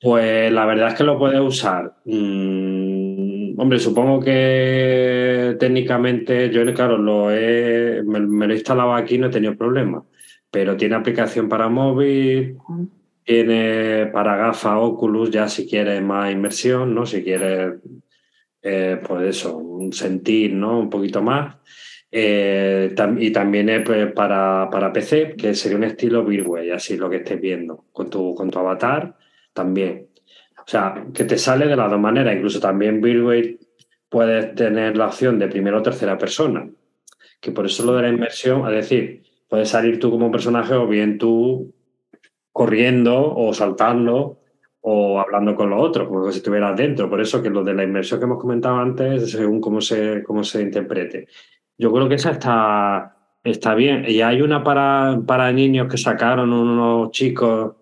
[0.00, 1.96] Pues la verdad es que lo puedes usar.
[2.04, 9.18] Mm, hombre, supongo que técnicamente yo, claro, lo he, me, lo he instalado aquí y
[9.18, 10.04] no he tenido problemas.
[10.48, 12.56] Pero tiene aplicación para móvil,
[13.24, 17.04] tiene para gafas Oculus, ya si quieres más inmersión, ¿no?
[17.04, 17.80] Si quieres,
[18.62, 19.60] eh, pues eso,
[19.90, 20.78] sentir, ¿no?
[20.78, 21.56] Un poquito más.
[22.14, 27.08] Eh, y también es pues, para, para, PC, que sería un estilo Birway, así lo
[27.08, 29.16] que estés viendo, con tu, con tu avatar
[29.54, 30.08] también.
[30.58, 32.36] O sea, que te sale de las dos maneras.
[32.36, 33.58] Incluso también Birway
[34.10, 36.68] puedes tener la opción de primera o tercera persona.
[37.40, 40.86] Que por eso lo de la inmersión, es decir, puedes salir tú como personaje o
[40.86, 41.74] bien tú
[42.52, 44.38] corriendo o saltando
[44.82, 47.08] o hablando con los otros, como si estuvieras dentro.
[47.08, 50.44] Por eso que lo de la inmersión que hemos comentado antes, según cómo se, cómo
[50.44, 51.28] se interprete.
[51.82, 54.04] Yo creo que esa está, está bien.
[54.06, 57.74] Y hay una para, para niños que sacaron unos chicos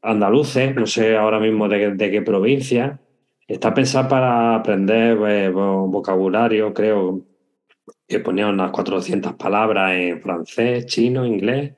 [0.00, 3.00] andaluces, no sé ahora mismo de, qué provincia.
[3.48, 7.26] Está pensada para aprender eh, vocabulario, creo
[8.06, 11.74] que ponía unas 400 palabras en francés, chino, inglés,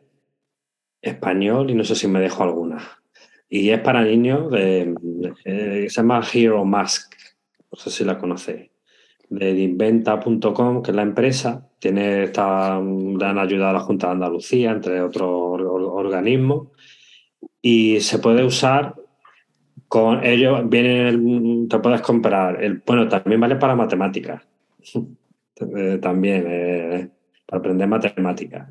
[1.00, 2.78] español y no sé si me dejo alguna.
[3.48, 4.94] Y es para niños, de,
[5.42, 7.14] se llama Hero Mask,
[7.72, 8.70] no sé si la conocéis,
[9.28, 14.70] de inventa.com, que es la empresa, tiene esta gran ayuda a la Junta de Andalucía,
[14.70, 16.68] entre otros organismos
[17.66, 18.94] y se puede usar
[19.88, 24.42] con ellos viene te puedes comprar el bueno también vale para matemáticas
[24.94, 27.10] eh, también eh,
[27.46, 28.70] para aprender matemáticas.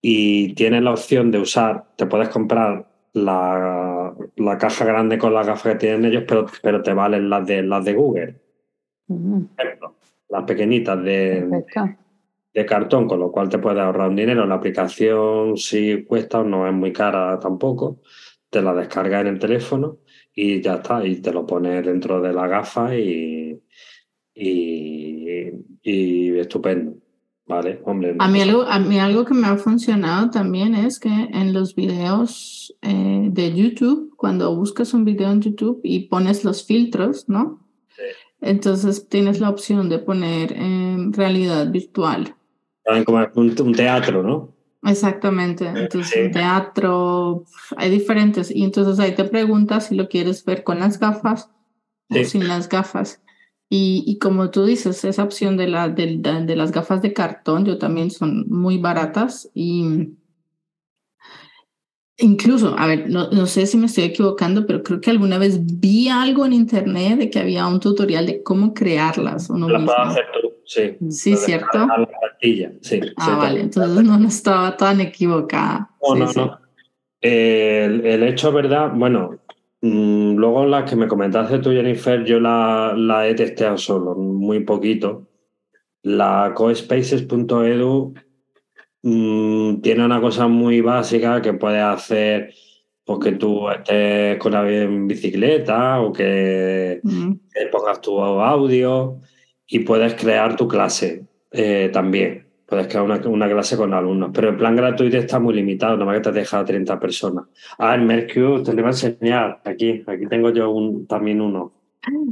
[0.00, 5.46] Y tienes la opción de usar te puedes comprar la, la caja grande con las
[5.46, 8.40] gafas que tienen ellos pero, pero te valen las de las de Google
[10.28, 11.64] las pequeñitas de,
[12.54, 16.66] de cartón con lo cual te puedes ahorrar un dinero la aplicación si cuesta no
[16.66, 18.00] es muy cara tampoco
[18.50, 19.98] te la descargas en el teléfono
[20.40, 23.60] y ya está, y te lo pones dentro de la gafa y,
[24.34, 26.94] y, estupendo.
[27.44, 28.14] Vale, hombre.
[28.18, 31.74] A mí, algo, a mí algo que me ha funcionado también es que en los
[31.74, 37.66] videos eh, de YouTube, cuando buscas un video en YouTube y pones los filtros, ¿no?
[38.40, 42.34] Entonces tienes la opción de poner en realidad virtual.
[43.04, 44.58] Como un teatro, ¿no?
[44.84, 47.44] Exactamente, entonces teatro,
[47.76, 51.50] hay diferentes, y entonces ahí te preguntas si lo quieres ver con las gafas
[52.08, 53.20] o sin las gafas.
[53.68, 57.66] Y, y, como tú dices, esa opción de, la, de, de, las gafas de cartón,
[57.66, 60.14] yo también son muy baratas y
[62.18, 65.58] incluso, a ver, no, no sé si me estoy equivocando, pero creo que alguna vez
[65.80, 69.48] vi algo en internet de que había un tutorial de cómo crearlas.
[69.50, 70.96] Uno la puedes hacer tú, sí.
[71.10, 71.86] Sí, ¿cierto?
[72.80, 73.00] sí.
[73.16, 75.90] Ah, vale, entonces no, no, estaba tan equivocada.
[76.02, 76.58] No, no, no.
[77.20, 78.92] El, el, hecho, ¿verdad?
[78.94, 79.38] Bueno,
[79.80, 84.60] mm, luego las que me comentaste tú, Jennifer, yo la, la he testeado solo, muy
[84.60, 85.26] poquito.
[86.02, 88.14] La coespaces.edu
[89.02, 92.54] mmm, tiene una cosa muy básica que puedes hacer
[93.04, 97.00] porque pues, tú estés con la bicicleta o que
[97.72, 99.20] pongas tu audio
[99.66, 102.46] y puedes crear tu clase eh, también.
[102.66, 106.16] Puedes crear una, una, clase con alumnos, pero el plan gratuito está muy limitado, nomás
[106.16, 107.46] que te deja a 30 personas.
[107.78, 110.04] Ah, el Mercure, te lo voy a enseñar aquí.
[110.06, 111.72] Aquí tengo yo un, también uno.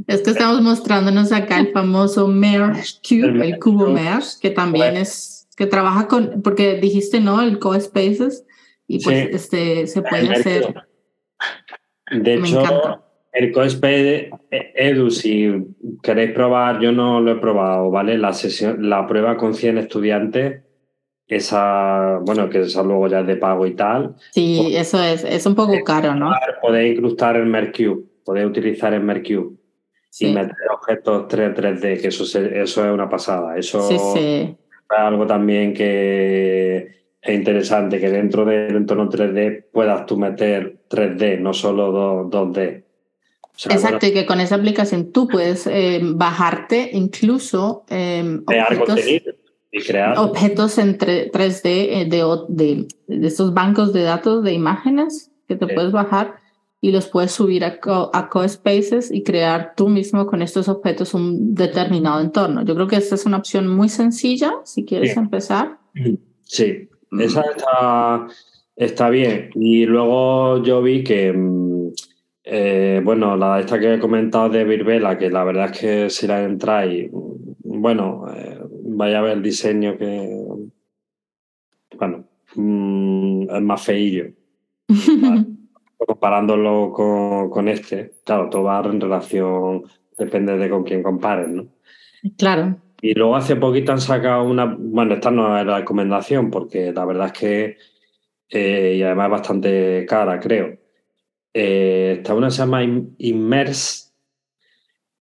[0.05, 5.36] Es que estamos mostrándonos acá el famoso Merge Cube, el, cubo Merge, que también es,
[5.57, 7.41] que trabaja con, porque dijiste, ¿no?
[7.41, 8.45] El CoSpaces,
[8.87, 10.73] y pues este, se puede hacer.
[12.11, 13.03] De Me hecho, encanta.
[13.33, 15.51] El CoSpace Edu, si
[16.01, 18.17] queréis probar, yo no lo he probado, ¿vale?
[18.17, 20.63] La sesión, la prueba con 100 estudiantes,
[21.27, 24.15] esa, bueno, que esa luego ya es de pago y tal.
[24.31, 26.31] Sí, eso es, es un poco caro, ¿no?
[26.61, 29.57] Podéis incrustar el Mercube, podéis utilizar el Mercube
[30.19, 33.57] y meter objetos 3, d que eso, eso es una pasada.
[33.57, 34.55] Eso es
[34.89, 41.53] algo también que es interesante, que dentro del entorno 3D puedas tú meter 3D, no
[41.53, 42.83] solo 2, d.
[43.69, 48.99] Exacto, y que con esa aplicación tú puedes eh, bajarte incluso eh, objetos,
[49.71, 50.17] y crear.
[50.19, 55.67] objetos en 3D eh, de, de, de, estos bancos de datos de imágenes que te
[55.67, 56.35] puedes bajar
[56.79, 61.13] y los puedes subir a, Co a CoSpaces y crear tú mismo con estos objetos
[61.13, 62.63] un determinado entorno.
[62.63, 65.79] Yo creo que esta es una opción muy sencilla si quieres empezar.
[66.43, 67.21] Sí, mm.
[67.21, 68.27] esa está,
[68.75, 69.49] está, bien.
[69.55, 71.89] Y luego yo vi que, mm,
[72.43, 76.27] eh, bueno, la esta que he comentado de Virbela, que la verdad es que si
[76.27, 80.45] la entráis, mm, bueno, eh, vaya a ver el diseño que,
[81.97, 84.27] bueno, es más feillo.
[86.05, 89.83] comparándolo con, este, claro, todo va en relación,
[90.17, 91.67] depende de con quién compares, ¿no?
[92.37, 92.77] Claro.
[93.01, 97.05] Y luego hace poquito han sacado una, bueno, esta no es la recomendación porque la
[97.05, 97.77] verdad es que,
[98.49, 100.77] eh, y además es bastante cara, creo.
[101.53, 104.11] Eh, está una se llama Immerse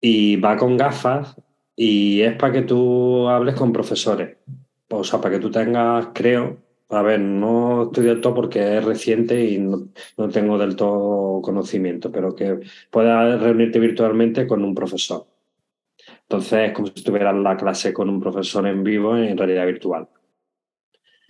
[0.00, 1.36] y va con gafas
[1.76, 4.36] y es para que tú hables con profesores.
[4.90, 6.58] O sea, para que tú tengas, creo,
[6.90, 9.88] a ver, no estoy del todo porque es reciente y no,
[10.32, 12.60] tengo del todo conocimiento, pero que
[12.90, 15.26] puedas reunirte virtualmente con un profesor.
[16.22, 20.08] Entonces es como si estuvieras la clase con un profesor en vivo en realidad virtual.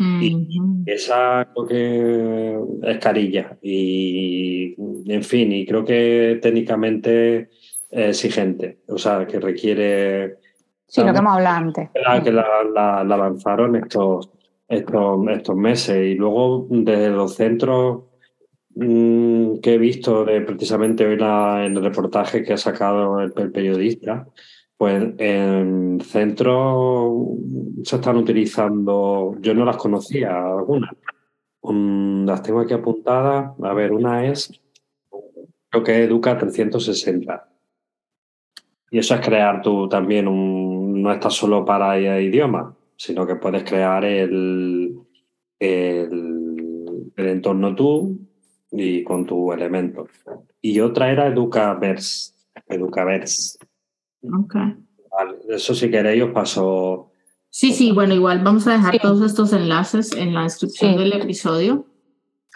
[0.00, 0.46] Y
[0.86, 3.58] esa creo que es carilla.
[3.60, 4.76] Y
[5.12, 7.50] en fin, y creo que técnicamente
[7.90, 8.78] es exigente.
[8.86, 10.36] O sea, que requiere.
[10.86, 11.90] Sí, lo que hemos hablado antes.
[12.22, 14.30] Que la lanzaron estos
[14.68, 16.06] estos, estos meses.
[16.06, 18.04] Y luego desde los centros
[18.74, 24.28] mm, que he visto de precisamente hoy en el reportaje que ha sacado el, periodista,
[24.76, 27.12] pues en centros
[27.82, 30.94] se están utilizando, yo no las conocía algunas,
[31.62, 34.60] las tengo aquí apuntadas, a ver, una es,
[35.70, 37.48] creo que Educa 360.
[38.90, 43.62] Y eso es crear tú también un, no estás solo para idiomas, sino que puedes
[43.62, 44.98] crear el,
[45.60, 48.18] el, entorno tú
[48.72, 50.08] y con tu elemento.
[50.60, 52.34] Y otra era Educaverse.
[52.66, 53.58] Educaverse.
[54.22, 54.56] Ok.
[55.48, 57.12] eso si queréis os paso.
[57.50, 61.86] Sí, sí, bueno, igual vamos a dejar todos estos enlaces en la descripción del episodio.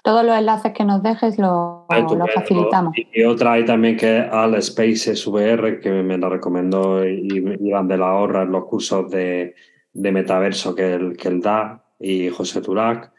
[0.03, 2.93] Todos los enlaces que nos dejes lo, lo facilitamos.
[3.14, 7.97] Y, otra hay también que es All Spaces VR, que me la recomendó Iván de
[7.97, 9.55] la Horra en los cursos de,
[9.93, 13.12] de metaverso que él, que él da y José Turac.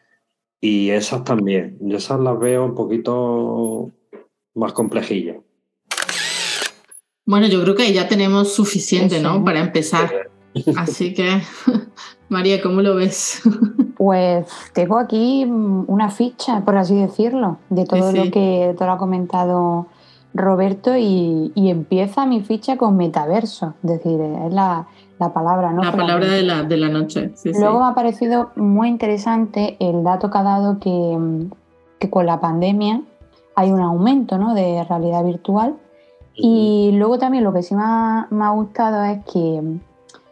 [0.59, 1.77] Y esas también.
[1.81, 3.91] Yo esas las veo un poquito
[4.55, 5.37] más complejillas.
[7.25, 9.43] Bueno, yo creo que ya tenemos suficiente, ¿no?
[9.43, 10.29] Para empezar.
[10.75, 11.41] Así que,
[12.29, 13.41] María, ¿cómo lo ves?
[13.95, 18.97] Pues tengo aquí una ficha, por así decirlo, de todo lo que todo lo ha
[18.97, 19.87] comentado
[20.33, 23.75] Roberto y, y, empieza mi ficha con metaverso.
[23.81, 24.87] Es decir, es la,
[25.19, 25.83] la palabra, ¿no?
[25.83, 27.31] La palabra de la, de la noche.
[27.45, 31.47] Luego me ha parecido muy interesante el dato que ha dado que,
[31.99, 33.01] que con la pandemia
[33.55, 34.53] hay un aumento ¿no?
[34.53, 35.75] de realidad virtual.
[36.35, 39.61] Y luego también lo que sí me ha, me ha, gustado es que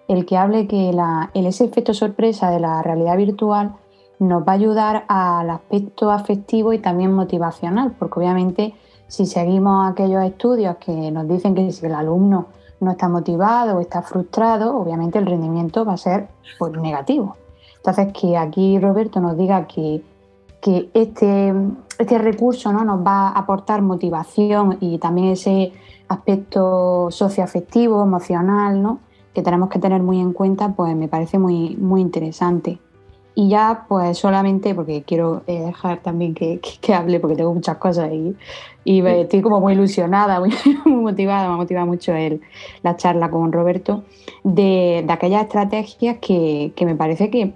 [0.08, 3.74] el que hable que la, el, ese efecto sorpresa de la realidad virtual
[4.18, 8.74] nos va a ayudar al aspecto afectivo y también motivacional, porque obviamente
[9.08, 12.48] si seguimos aquellos estudios que nos dicen que si el alumno
[12.82, 16.28] no está motivado o está frustrado, obviamente el rendimiento va a ser
[16.60, 17.38] pues, negativo.
[17.78, 20.04] Entonces, que aquí Roberto nos diga que,
[20.62, 21.54] que este,
[21.98, 22.84] este recurso ¿no?
[22.84, 25.72] nos va a aportar motivación y también ese
[26.08, 29.00] aspecto socioafectivo, emocional, ¿no?
[29.34, 32.80] que tenemos que tener muy en cuenta, pues me parece muy, muy interesante.
[33.34, 37.78] Y ya, pues solamente, porque quiero eh, dejar también que, que, hable, porque tengo muchas
[37.78, 38.36] cosas y,
[38.84, 40.40] y estoy como muy ilusionada,
[40.86, 42.42] muy, motivada, me motiva mucho el,
[42.84, 44.04] la charla con Roberto,
[44.44, 47.54] de, de aquellas estrategias que, que, me parece que,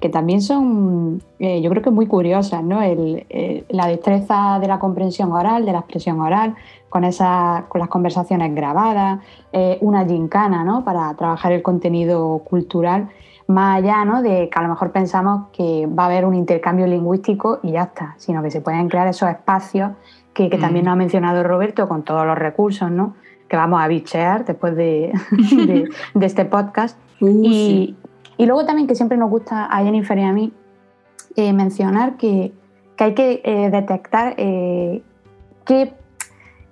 [0.00, 2.82] que también son, eh, yo creo que muy curiosas, ¿no?
[2.82, 6.56] El, eh, la destreza de la comprensión oral, de la expresión oral,
[6.88, 9.20] con, esa, con las conversaciones grabadas,
[9.80, 10.84] una gincana, ¿no?
[10.84, 13.08] Para trabajar el contenido cultural
[13.46, 14.22] más allá ¿no?
[14.22, 17.82] de que a lo mejor pensamos que va a haber un intercambio lingüístico y ya
[17.82, 19.92] está, sino que se pueden crear esos espacios
[20.34, 20.86] que, también mm.
[20.86, 23.14] nos ha mencionado Roberto con todos los recursos ¿no?
[23.48, 25.12] que vamos a bichear después de,
[26.14, 26.98] de, este podcast.
[27.22, 27.96] Uh, y,
[28.36, 30.52] y, luego también que siempre nos gusta a Jennifer y a mí
[31.36, 32.52] eh, mencionar que,
[32.96, 35.02] que, hay que eh, detectar eh,
[35.64, 35.94] qué,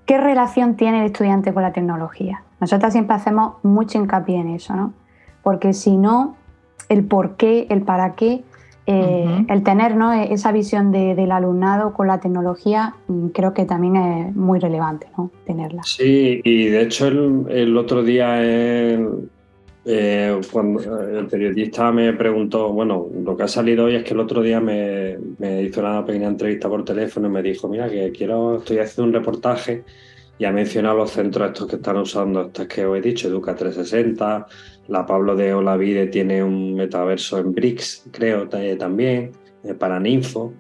[0.07, 2.43] qué relación tiene el estudiante con la tecnología.
[2.61, 4.93] Nosotros siempre hacemos mucho hincapié en eso, ¿no?
[5.43, 6.37] Porque si no,
[6.91, 8.43] el por qué, el para qué,
[8.87, 10.13] eh, el tener ¿no?
[10.13, 15.31] esa visión del alumnado con la tecnología, mm, creo que también es muy relevante ¿no?
[15.47, 15.83] tenerla.
[15.85, 19.31] Sí, y de hecho el, otro día en,
[19.85, 24.21] eh, cuando el periodista me preguntó, bueno, lo que ha salido hoy es que el
[24.21, 28.11] otro día me, me, hizo una pequeña entrevista por teléfono y me dijo, mira, que
[28.11, 29.85] quiero, estoy haciendo un reportaje
[30.41, 33.55] y ha mencionado los centros estos que están usando, estos que os he dicho, Educa
[33.55, 34.47] 360,
[34.91, 39.31] la Pablo de Olavide tiene un metaverso en BRICS, creo, también,
[39.63, 40.53] eh, para Ninfo.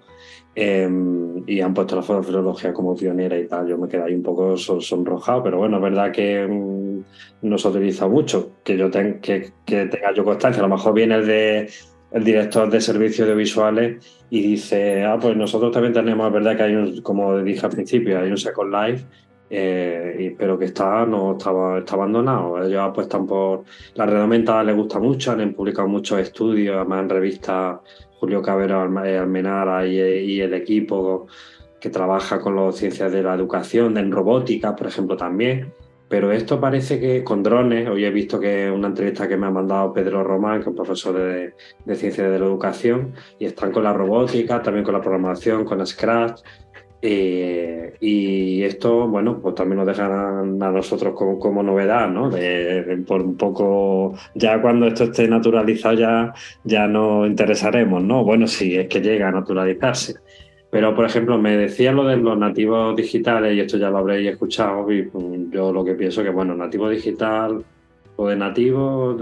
[0.54, 3.68] Em, y han puesto la fotofilología como pionera y tal.
[3.68, 7.02] Yo me quedé ahí un poco sonrojado, pero bueno, es verdad que mm,
[7.42, 10.62] no se utiliza mucho, que yo que, que, tenga yo constancia.
[10.62, 11.68] A lo mejor viene el de
[12.12, 16.62] el director de servicios audiovisuales y dice, ah, pues nosotros también tenemos, es verdad que
[16.64, 19.04] hay un, como dije al principio, hay un Second Life,
[19.52, 22.62] eh, pero que está, no estaba, está abandonado.
[22.64, 27.08] Ellos apuestan por la red aumentada, les gusta mucho, han publicado muchos estudios, además en
[27.08, 27.80] revistas
[28.20, 31.26] Julio Cabero Almenara y, el equipo
[31.80, 35.72] que trabaja con las ciencias de la educación, en robótica, por ejemplo, también.
[36.08, 39.50] Pero esto parece que con drones, hoy he visto que una entrevista que me ha
[39.50, 43.72] mandado Pedro Román, que es un profesor de, de ciencias de la educación, y están
[43.72, 46.42] con la robótica, también con la programación, con Scratch,
[47.02, 52.28] eh, y esto, bueno, pues también nos dejan a, nosotros como, novedad, ¿no?
[52.28, 56.34] De, por un poco, ya cuando esto esté naturalizado ya,
[56.64, 58.22] ya nos interesaremos, ¿no?
[58.24, 60.16] Bueno, si es que llega a naturalizarse.
[60.70, 64.30] Pero, por ejemplo, me decía lo de los nativos digitales, y esto ya lo habréis
[64.30, 67.64] escuchado, y mm, yo lo que pienso que, bueno, nativo digital
[68.16, 69.16] o de nativo,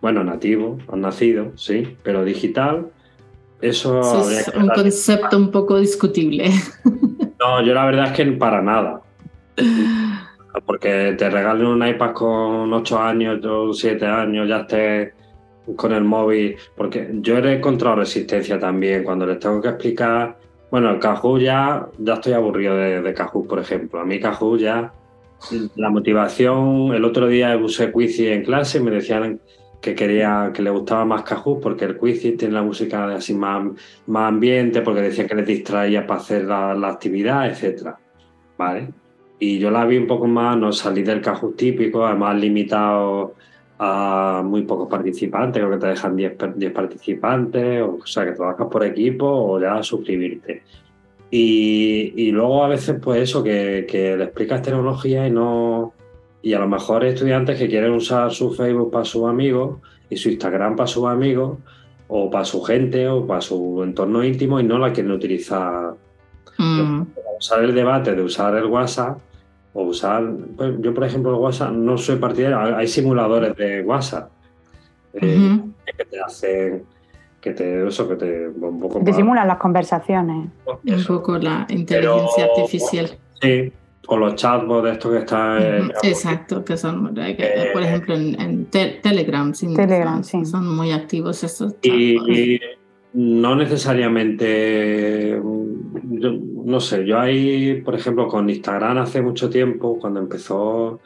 [0.00, 2.86] bueno, nativo, han nacido, sí, pero digital,
[3.60, 4.00] eso...
[4.30, 6.50] es un concepto un poco discutible.
[7.44, 9.02] No, yo la verdad es que para nada.
[10.66, 15.12] Porque te regalen un iPad con 8 años o 7 años, ya estés
[15.76, 16.56] con el móvil.
[16.74, 20.38] Porque yo he encontrado resistencia también cuando les tengo que explicar.
[20.70, 24.00] Bueno, el Kahoot ya, ya estoy aburrido de, de Kahoot, por ejemplo.
[24.00, 24.92] A mí Kahoot ya,
[25.76, 29.38] la motivación, el otro día usé Quizy en clase y me decían
[29.84, 33.66] que quería, que le gustaba más Kahoot porque el Quizy tiene la música así más,
[34.06, 37.98] más ambiente, porque decía que le distraía para hacer la, actividad, etcétera.
[38.56, 38.88] ¿Vale?
[39.38, 43.34] Y yo la vi un poco más, no salí del Kahoot típico, además limitado
[43.78, 48.68] a muy pocos participantes, creo que te dejan 10, 10 participantes, o, sea, que trabajas
[48.68, 50.62] por equipo o ya suscribirte.
[51.30, 55.92] Y, y luego a veces, pues eso, que, que le explicas tecnología y no,
[56.44, 59.78] y a lo mejor estudiantes que quieren usar su Facebook para sus amigos
[60.10, 61.56] y su Instagram para sus amigos
[62.06, 65.94] o para su gente o para su entorno íntimo y no la quieren utilizar.
[66.58, 67.02] Mm.
[67.38, 69.18] Usar el debate de usar el WhatsApp
[69.72, 70.22] o usar,
[70.54, 74.30] pues, yo por ejemplo el WhatsApp no soy partidario, hay simuladores de WhatsApp
[75.14, 75.60] eh,
[75.96, 76.84] que te hacen
[77.40, 80.48] que te eso que te un poco te simulan las conversaciones.
[80.66, 83.18] Un poco la inteligencia artificial.
[83.40, 83.72] sí
[84.06, 85.92] o los chatbots de estos que están.
[86.02, 90.44] Exacto, que son, eh, por ejemplo, en, Telegram, Telegram sí.
[90.44, 92.60] son muy activos estos Y,
[93.14, 101.00] no necesariamente, no sé, yo ahí, por ejemplo, con Instagram hace mucho tiempo, cuando empezó,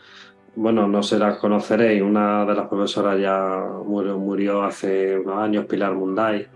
[0.56, 5.66] bueno, no se las conoceréis, una de las profesoras ya murió, murió hace unos años,
[5.66, 6.46] Pilar Munday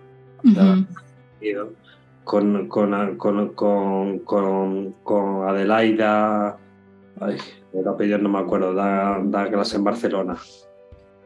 [2.25, 4.21] con, con, con,
[5.03, 6.57] con, Adelaida,
[7.21, 7.37] ay,
[7.73, 10.37] el apellido no me acuerdo, da, da clase en Barcelona.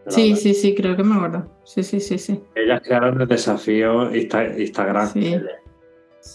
[0.09, 1.47] Sí, sí, sí, creo que me acuerdo.
[1.65, 2.41] Sí, sí, sí, sí.
[2.55, 5.09] Ellas crearon el desafío Instagram.
[5.09, 5.37] Sí.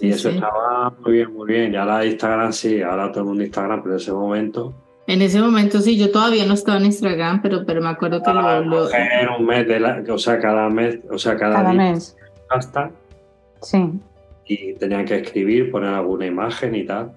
[0.01, 1.73] y eso estaba muy bien, muy bien.
[1.73, 4.73] Y ahora Instagram sí, ahora todo el mundo Instagram, pero en ese momento.
[5.07, 8.33] En ese momento sí, yo todavía no estaba en Instagram, pero, pero me acuerdo que
[8.33, 8.89] lo, lo...
[9.39, 12.17] un mes de la, o sea, cada mes, o sea, cada, cada mes.
[12.49, 12.91] Hasta.
[13.61, 14.01] Sí
[14.51, 17.13] y tenían que escribir, poner alguna imagen y tal.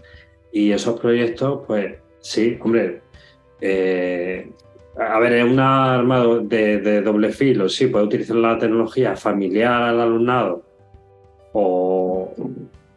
[0.53, 3.01] Y esos proyectos, pues sí, hombre,
[3.61, 4.49] eh,
[4.97, 10.01] a ver, es un arma de, doble filo, sí, puede utilizar la tecnología familiar al
[10.01, 10.63] alumnado
[11.53, 12.33] o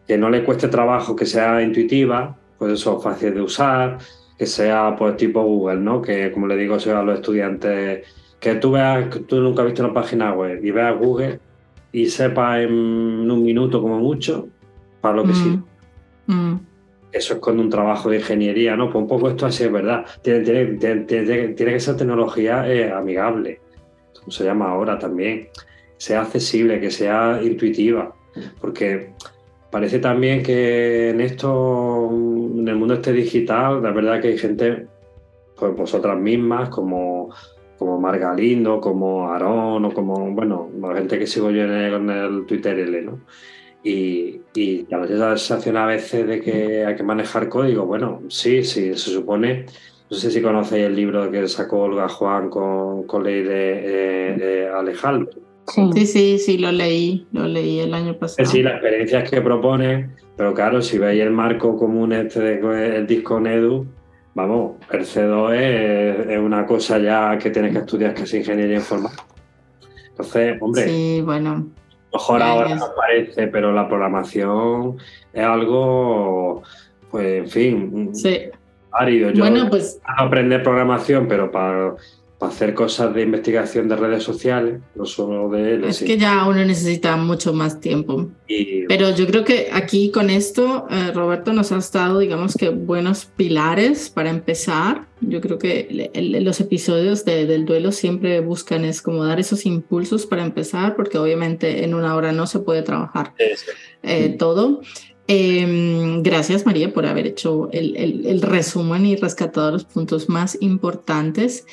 [0.07, 3.97] que no le cueste trabajo, que sea intuitiva, pues eso, fácil de usar,
[4.37, 6.01] que sea pues tipo Google, ¿no?
[6.01, 8.05] Que como le digo a los estudiantes,
[8.39, 11.39] que tú veas, que tú nunca has visto una página web y veas Google
[11.97, 14.49] y sepa en un minuto como mucho
[15.01, 15.33] para lo que.
[15.33, 15.63] Mm.
[16.27, 16.59] Mm.
[17.11, 18.91] Eso es con un trabajo de ingeniería, ¿no?
[18.91, 20.05] Pues un poco esto así es verdad.
[20.21, 20.41] Tiene,
[20.75, 23.61] tiene, tiene, que ser tecnología eh, amigable,
[24.13, 25.47] como se llama ahora también.
[25.97, 28.13] Sea accesible, que sea intuitiva,
[28.61, 29.13] porque
[29.71, 34.85] parece también que en esto, en el mundo este digital, la verdad que hay gente,
[35.55, 37.33] pues vosotras mismas, como
[37.77, 42.45] como Margalindo, como Aarón o como, bueno, la gente que sigo yo en el, el
[42.45, 43.19] Twitter L, ¿no?
[43.83, 47.85] Y, y la sensación a veces de que hay que manejar código.
[47.85, 49.65] Bueno, sí, sí, se supone
[50.09, 55.47] No sé si conocéis el libro que sacó Olga Juan con, con ley de Alejandro.
[55.67, 56.05] Sí.
[56.05, 58.47] sí, sí, lo leí, lo leí el año pasado.
[58.49, 63.39] Sí, las experiencias que propone, pero claro, si veis el marco común este del disco
[63.39, 63.85] Nedu,
[64.37, 69.25] vamos, el C2 es, una cosa ya que tienes que estudiar que es ingeniería informática.
[70.09, 71.67] Entonces, hombre, sí, bueno,
[72.13, 74.97] mejor ahora no parece, pero la programación
[75.33, 76.61] es algo,
[77.09, 78.41] pues, en fin, sí.
[78.91, 79.31] árido.
[79.31, 81.95] Yo bueno, pues aprender programación, pero para
[82.37, 85.83] para hacer cosas de investigación de redes sociales, no solo de él.
[85.85, 88.29] Es que ya uno necesita mucho más tiempo.
[88.87, 93.25] Pero yo creo que aquí con esto, eh, Roberto nos ha dado, digamos que, buenos
[93.25, 95.07] pilares para empezar.
[95.21, 100.43] Yo creo que los episodios del duelo siempre buscan es como dar esos impulsos para
[100.43, 103.33] empezar, porque obviamente en una hora no se puede trabajar
[104.03, 104.81] eh, todo.
[105.29, 111.65] Em, gracias María por haber hecho el, el, resumen y rescatado los puntos más importantes.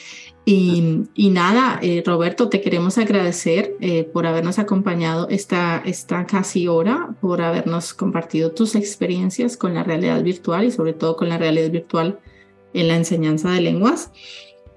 [0.46, 7.08] Y, nada, eh, Roberto, te queremos agradecer eh, por habernos acompañado esta, esta casi hora,
[7.22, 11.70] por habernos compartido tus experiencias con la realidad virtual y sobre todo con la realidad
[11.70, 12.18] virtual
[12.74, 14.12] en la enseñanza de lenguas.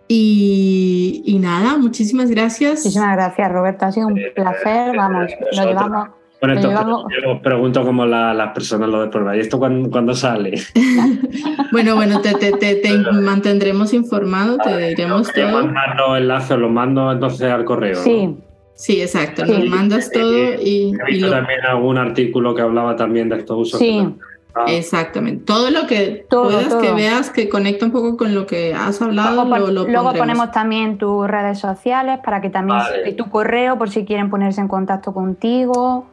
[0.07, 2.85] Y, y nada, muchísimas gracias.
[2.85, 3.85] Muchísimas gracias, Roberto.
[3.85, 4.95] Ha sido un placer.
[4.95, 9.35] Vamos, lo llevamos bueno, esto, yo os pregunto como las personas lo de prueba.
[9.35, 10.59] ¿Y esto cuándo, sale?
[11.72, 16.18] bueno, bueno, te, te, te, mantendremos informado, te diremos todo.
[16.18, 17.95] enlaces, los mando entonces al correo.
[17.95, 18.38] Sí.
[18.76, 19.43] Sí, exacto.
[19.43, 20.93] Nos mandas todo y.
[21.07, 23.80] He visto también algún artículo que hablaba también de estos usos.
[23.80, 24.07] Sí.
[24.53, 24.65] Ah.
[24.68, 25.45] Exactamente.
[25.45, 29.45] Todo lo que puedas que veas que conecta un poco con lo que has hablado,
[29.45, 33.89] luego, lo, luego ponemos también tus redes sociales para que también y tu correo por
[33.89, 36.07] si quieren ponerse en contacto contigo.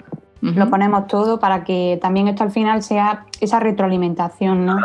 [0.52, 4.76] Lo ponemos todo para que también esto al final sea esa retroalimentación ¿no?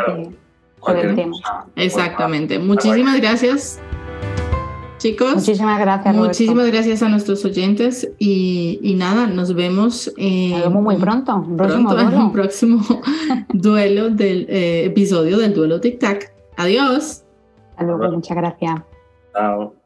[1.14, 1.36] tema.
[1.76, 2.58] Exactamente.
[2.58, 3.80] Muchísimas gracias.
[4.98, 6.14] Chicos, muchísimas gracias.
[6.14, 12.32] Muchísimas gracias a nuestros oyentes y, nada, nos vemos, en, muy pronto, pronto en un
[12.32, 12.82] próximo
[13.54, 16.32] duelo del eh, episodio del duelo Tic Tac.
[16.58, 17.24] Adiós.
[17.70, 18.82] Hasta luego, muchas gracias.
[19.32, 19.79] Chao.